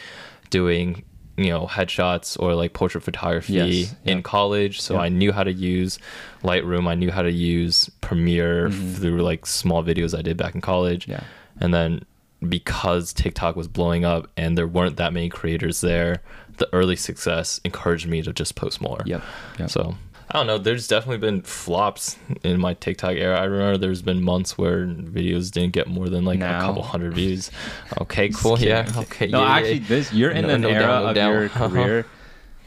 [0.51, 1.05] doing
[1.39, 3.95] you know headshots or like portrait photography Yes.
[4.05, 5.99] in college so i knew how to use
[6.43, 8.97] lightroom i knew how to use premiere Mhm.
[8.97, 11.23] through like small videos i did back in college Yeah.
[11.59, 12.05] and then
[12.49, 16.23] because TikTok was blowing up and there weren't that many creators there,
[16.59, 19.01] the early success encouraged me to just post more.
[19.07, 19.23] Yep.
[19.59, 19.71] Yep.
[19.71, 19.95] So
[20.31, 20.59] I don't know.
[20.59, 23.39] There's definitely been flops in my TikTok era.
[23.39, 26.59] I remember there's been months where videos didn't get more than like Now.
[26.59, 27.51] a couple hundred views.
[28.01, 28.59] Okay, Just cool.
[28.59, 28.91] Yeah.
[28.97, 29.27] Okay.
[29.29, 31.31] No, yeah, yeah, actually, this you're in No, an no era doubt, no of doubt.
[31.33, 31.69] your Uh-huh.
[31.69, 32.07] career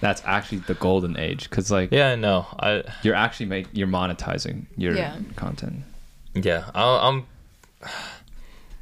[0.02, 2.46] that's actually the golden age because like Yeah, I know.
[2.60, 5.18] I you're actually make you're monetizing your Yeah.
[5.36, 5.84] content.
[6.36, 6.70] yeah.
[6.76, 7.26] I, I'm.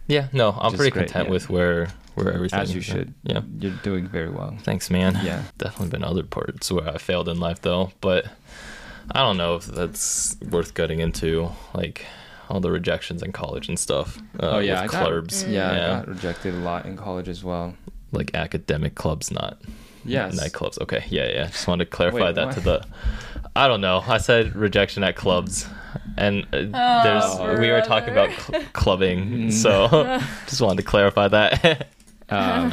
[0.08, 0.28] Yeah.
[0.34, 1.32] No, I'm is pretty great, content yeah.
[1.34, 2.60] with where where everything.
[2.60, 2.86] As you is.
[2.86, 3.14] should.
[3.24, 3.42] Yeah.
[3.60, 4.56] You're doing very well.
[4.64, 5.20] Thanks, man.
[5.24, 5.44] Yeah.
[5.58, 8.26] Definitely been other parts where I failed in life though, but
[9.12, 12.06] I don't know if that's worth getting into, like
[12.50, 14.18] all the rejections in college and stuff.
[14.40, 15.44] Uh, oh yeah, with got- clubs.
[15.46, 17.76] Yeah, I got rejected a lot in college as well.
[18.12, 19.58] like academic clubs, not
[20.06, 20.40] Yes.
[20.40, 20.80] nightclubs.
[20.82, 21.48] Okay, yeah, yeah.
[21.48, 22.54] Just wanted to clarify Wait, that what?
[22.56, 22.86] to the.
[23.56, 24.04] I don't know.
[24.06, 25.66] I said rejection at clubs,
[26.18, 27.04] and uh, Oh,
[27.48, 29.88] there's we were talking about cl- clubbing, so
[30.48, 31.88] just wanted to clarify that.
[32.30, 32.72] Um,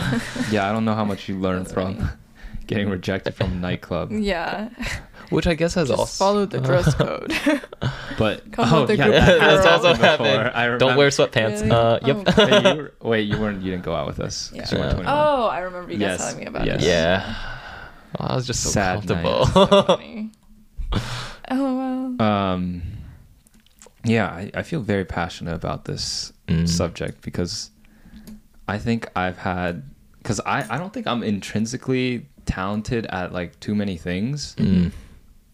[0.50, 2.08] yeah, I don't know how much you learned from
[2.66, 4.70] getting rejected from a nightclub, Yeah.
[5.28, 7.32] Which I guess has Just also follow the dress code.
[8.16, 11.60] but Come oh with a yeah, group that That's also happened I Don't wear sweatpants.
[11.62, 11.70] Really?
[11.72, 12.16] Uh, yep.
[12.38, 12.46] Oh.
[12.46, 13.60] Hey, you were- wait, you weren't.
[13.62, 14.48] You didn't go out with us.
[14.48, 15.02] 'cause you weren't Yeah.
[15.04, 15.14] 21.
[15.18, 16.82] Oh, I remember you guys Yes, telling me about yes.
[16.82, 16.86] it.
[16.86, 17.34] Yeah.
[18.18, 19.46] Well, I was just so Sad comfortable.
[19.46, 20.30] So funny.
[21.50, 22.22] LOL.
[22.22, 22.82] Um,
[24.04, 26.68] yeah, I, I feel very passionate about this Mm.
[26.68, 27.70] subject because
[28.66, 29.84] I think I've had
[30.18, 34.56] because I, I don't think I'm intrinsically talented at like too many things.
[34.58, 34.90] Mm.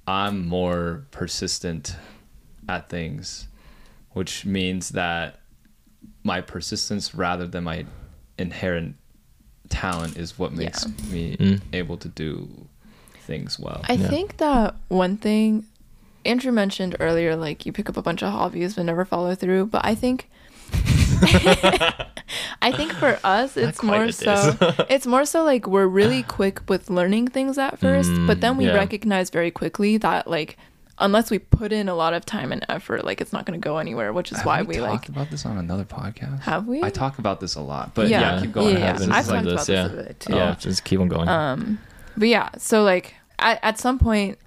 [0.09, 1.95] I'm more persistent
[2.69, 3.47] at things,
[4.13, 5.41] which means that
[6.23, 7.85] my persistence rather than my
[8.39, 8.97] inherent
[9.69, 11.13] talent is what makes Yeah.
[11.13, 11.61] me Mm.
[11.73, 12.49] able to do
[13.21, 13.83] things well.
[13.89, 14.09] I Yeah.
[14.09, 15.65] think that one thing
[16.27, 19.67] Andrew mentioned earlier, like you pick up a bunch of hobbies but never follow through.
[19.67, 20.29] But I think,
[22.63, 24.57] I think for us, it's more it so.
[24.91, 28.57] it's more so like we're really quick with learning things at first, but Mm, then
[28.57, 28.75] we yeah.
[28.75, 30.57] recognize very quickly that like
[30.99, 33.63] unless we put in a lot of time and effort, like it's not going to
[33.63, 34.13] go anywhere.
[34.13, 36.41] Which is Have why we, we, talked like about this on another podcast.
[36.41, 36.83] have we?
[36.83, 38.71] I talk about this a lot, but yeah, keep going.
[38.71, 39.01] Yeah, ahead.
[39.01, 39.07] yeah.
[39.07, 40.35] This I've is like- talked about this a bit, too.
[40.35, 41.29] Yeah, just keep on going.
[41.29, 41.79] Um,
[42.17, 44.39] but yeah, so like at, at some point,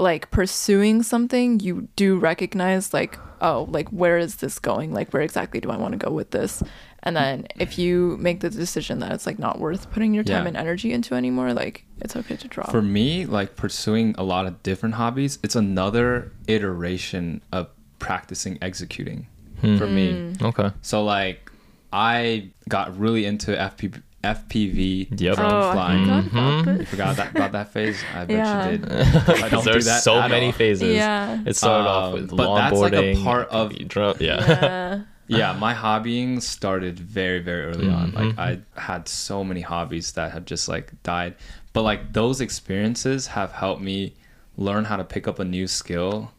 [0.00, 4.92] like pursuing something, you do recognize like, oh, like where is this going?
[4.92, 6.62] Like where exactly do I want to go with this?
[7.02, 10.42] And then if you make the decision that it's like not worth putting your time
[10.44, 10.48] Yeah.
[10.48, 12.70] and energy into anymore, like it's okay to drop.
[12.70, 19.26] For me, like pursuing a lot of different hobbies, it's another iteration of practicing executing
[19.60, 19.76] Hmm.
[19.76, 20.32] for me.
[20.42, 20.70] okay.
[20.82, 21.50] So like
[21.92, 25.36] I got really into FP, FPV Yep.
[25.36, 26.10] drone oh, flying.
[26.10, 26.66] I forgot about Mhm.
[26.72, 26.88] You this.
[26.88, 28.02] forgot that about that phase?
[28.14, 28.70] I bet Yeah.
[28.70, 28.92] you did.
[28.92, 30.52] I don't do There's that so at many all.
[30.52, 30.94] phases.
[30.94, 31.40] Yeah.
[31.46, 34.16] It started off Um, with but that's like a part of- drum.
[34.20, 34.40] Yeah.
[34.46, 35.00] Yeah.
[35.38, 40.32] yeah my hobbying started very very early on like i had so many hobbies that
[40.32, 41.36] have just like died
[41.72, 44.12] but like those experiences have helped me
[44.56, 46.32] learn how to pick up a new skill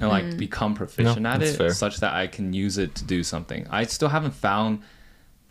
[0.00, 1.74] and like become proficient No, at it fair.
[1.74, 4.80] such that i can use it to do something i still haven't found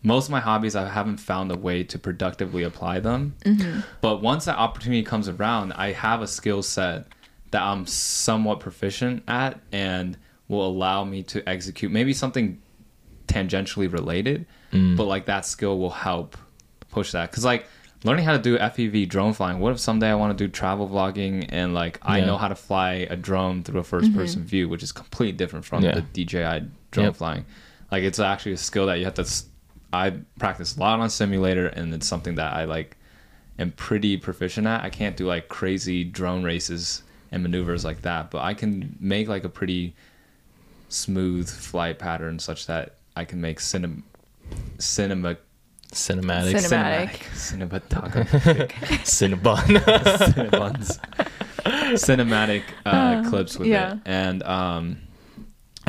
[0.03, 3.35] most of my hobbies i haven't found a way to productively apply them
[4.01, 7.07] but once that opportunity comes around i have a skill set
[7.51, 10.17] that i'm somewhat proficient at and
[10.47, 12.61] will allow me to execute maybe something
[13.27, 14.97] tangentially related Mm.
[14.97, 16.35] but like that skill will help
[16.89, 17.65] push that because like
[18.03, 19.59] learning how to do FPV drone flying.
[19.59, 22.55] What if someday I want to do travel vlogging and like I know how to
[22.55, 25.95] fly a drone through a 1st person view, which is completely different from Yeah.
[25.95, 27.15] the DJI drone Yep.
[27.15, 27.45] flying.
[27.93, 29.25] Like it's actually a skill that you have to.
[29.93, 32.97] S- I practice a lot on simulator, and it's something that I like
[33.59, 34.83] am pretty proficient at.
[34.83, 39.27] I can't do like crazy drone races and maneuvers like that, but I can make
[39.27, 39.95] like a pretty
[40.89, 44.01] smooth flight pattern such that I can make cinema
[44.79, 45.37] cinema
[45.91, 46.53] Cinematic.
[46.53, 47.09] Cinematic.
[47.33, 48.71] cinematographic
[49.03, 49.63] Cinnabon.
[50.17, 50.99] cinebuns
[51.97, 53.93] cinematic uh, Uh, clips with yeah.
[53.93, 54.97] it and um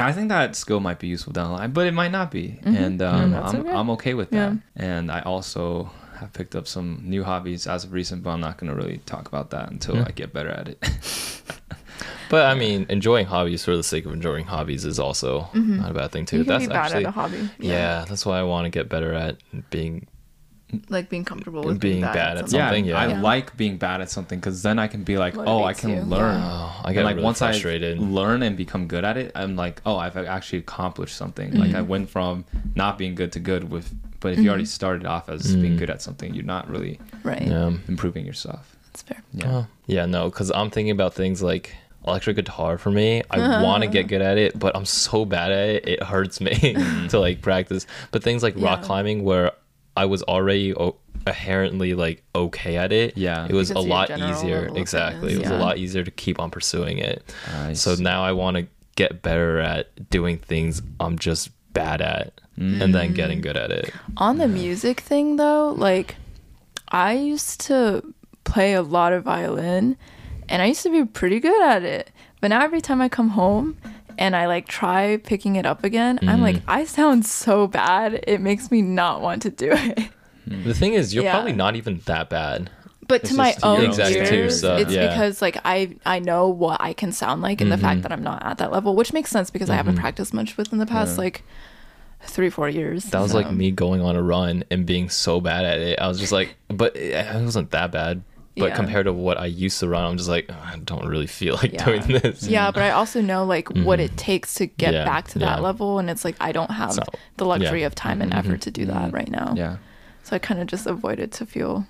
[0.06, 2.58] I think that skill might be useful down the line, but it might not be,
[2.64, 3.34] and um, Mm-hmm.
[3.34, 3.70] I'm okay.
[3.72, 4.52] I'm okay with that.
[4.52, 4.56] Yeah.
[4.76, 8.58] And I also have picked up some new hobbies as of recent, but I'm not
[8.58, 10.04] going to really talk about that until Yeah.
[10.08, 10.78] I get better at it.
[12.30, 15.94] but I mean, enjoying hobbies for the sake of enjoying hobbies is also not a
[15.94, 16.40] bad thing too.
[16.42, 16.50] Mm-hmm.
[16.50, 17.50] you can That's be bad actually at a hobby.
[17.58, 18.04] yeah.
[18.08, 19.36] That's why I want to get better at
[19.70, 20.06] being
[20.90, 22.60] Like being comfortable with Being bad at something.
[22.60, 22.98] something, yeah.
[22.98, 23.20] I Yeah.
[23.22, 26.02] like being bad at something because then I can be like, oh, I can you.
[26.02, 26.40] learn.
[26.42, 27.98] Oh, I And get like really once frustrated.
[27.98, 31.52] I learn and become good at it, I'm like, oh, I've actually accomplished something.
[31.54, 31.76] Like Mm-hmm.
[31.76, 32.44] I went from
[32.74, 33.94] not being good to good with.
[34.20, 35.78] But if you already started off as being Mm.
[35.78, 37.46] good at something, you're not really Right.
[37.46, 37.70] yeah.
[37.88, 38.76] improving yourself.
[38.86, 39.22] That's fair.
[39.32, 39.50] Yeah.
[39.52, 41.74] Oh, yeah, no, because I'm thinking about things like
[42.06, 43.22] electric guitar for me.
[43.30, 46.40] I want to get good at it, but I'm so bad at it, it hurts
[46.40, 46.50] me
[47.08, 47.86] to like practice.
[48.10, 49.52] But things like rock climbing, where
[50.02, 50.96] I was already o-
[51.26, 53.46] inherently like okay at it, Yeah.
[53.48, 54.70] it was Because a lot easier.
[54.74, 57.22] Exactly, it fitness, was a lot easier to keep on pursuing it.
[57.54, 58.02] I So see.
[58.02, 62.92] now I want to get better at doing things I'm just bad at, and Mm.
[62.92, 63.92] then getting good at it.
[64.16, 66.16] On the music thing though, like
[66.90, 68.02] I used to
[68.44, 69.96] play a lot of violin
[70.48, 72.10] and I used to be pretty good at it.
[72.40, 73.76] But now every time I come home
[74.18, 76.70] and I like try picking it up again, I'm like Mm-hmm.
[76.70, 78.24] I sound so bad.
[78.26, 80.08] It makes me not want to do it.
[80.46, 81.32] The thing is, you're Yeah.
[81.32, 82.70] probably not even that bad.
[83.06, 85.08] But It's to my just to your own Exactly, ears, so, it's yeah.
[85.08, 87.84] because like I I know what I can sound like, and the Mm-hmm.
[87.84, 90.56] fact that I'm not at that level, which makes sense because I haven't practiced much
[90.58, 91.42] within the past like
[92.22, 93.04] three four years.
[93.04, 95.98] That was like me going on a run and being so bad at it.
[95.98, 98.22] I was just like, but it wasn't that bad.
[98.58, 98.76] But Yeah.
[98.76, 101.54] compared to what I used to run, I'm just like, "Ugh, I don't really feel
[101.62, 101.84] like Yeah.
[101.84, 102.42] doing this.
[102.48, 104.94] Yeah, but I also know like what it takes to get Mm-hmm.
[104.94, 105.60] Yeah, back to that yeah.
[105.68, 107.02] level, and it's like I don't have So,
[107.36, 107.86] the luxury yeah.
[107.86, 107.86] Mm-hmm.
[107.86, 109.54] of time and effort to do that right now.
[109.56, 109.76] Yeah.
[110.24, 111.86] So I kind of just avoided to feel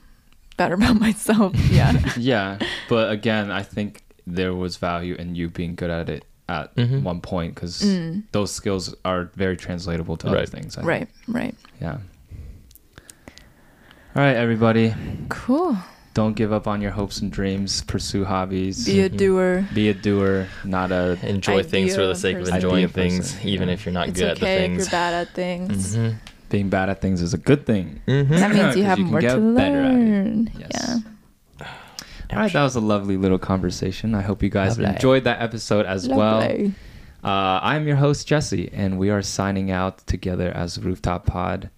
[0.56, 1.54] better about myself.
[1.70, 1.92] Yeah.
[2.16, 2.58] Yeah.
[2.88, 7.02] But again, I think there was value in you being good at it at Mhm.
[7.02, 7.80] one point because
[8.32, 10.76] those skills are very translatable to other things.
[10.78, 10.86] I think.
[10.86, 10.88] Mm.
[10.88, 11.08] right.
[11.28, 11.54] Right.
[11.80, 11.98] Yeah.
[14.16, 14.94] All right, everybody.
[15.28, 15.76] Cool.
[16.18, 17.82] Don't give up on your hopes and dreams.
[17.82, 18.84] Pursue hobbies.
[18.86, 19.64] Be a doer.
[19.72, 21.16] Be a doer, not a.
[21.24, 23.74] Enjoy things for the sake of enjoying Idea person, things, even yeah.
[23.74, 24.78] if you're not It's good at the okay if things.
[24.86, 25.96] you're bad at things.
[25.96, 26.14] Mhm.
[26.50, 28.00] Being bad at things is a good thing.
[28.08, 28.30] Mhm.
[28.30, 29.94] That means you have you more get to better at it.
[29.94, 30.50] learn.
[30.58, 30.70] Yes.
[30.74, 31.66] Yeah.
[32.32, 34.14] All right, that was a lovely little conversation.
[34.16, 34.94] I hope you guys Lovely.
[34.96, 36.40] enjoyed that episode as well.
[37.22, 41.70] Uh, I'm your host Jesse, and we are signing out together as Rooftop Pod.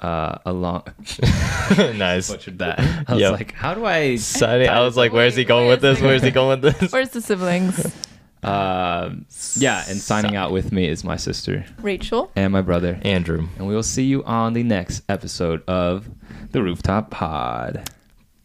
[0.00, 0.82] Uh, along,
[1.76, 2.30] nice.
[2.30, 2.80] butchered that.
[3.06, 3.32] I was Yep.
[3.32, 3.98] like, how do I?
[3.98, 4.66] Exciting.
[4.68, 6.00] I was like, where's he going with this?
[6.00, 6.90] Where's he going with this?
[6.90, 7.92] Where's the siblings?
[8.42, 9.26] Um,
[9.56, 12.32] yeah, and signing out with me is my sister Rachel.
[12.34, 13.46] and my brother, Andrew.
[13.58, 16.08] and we will see you on the next episode of
[16.52, 17.90] the Rooftop Pod.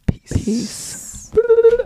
[0.06, 1.32] Peace.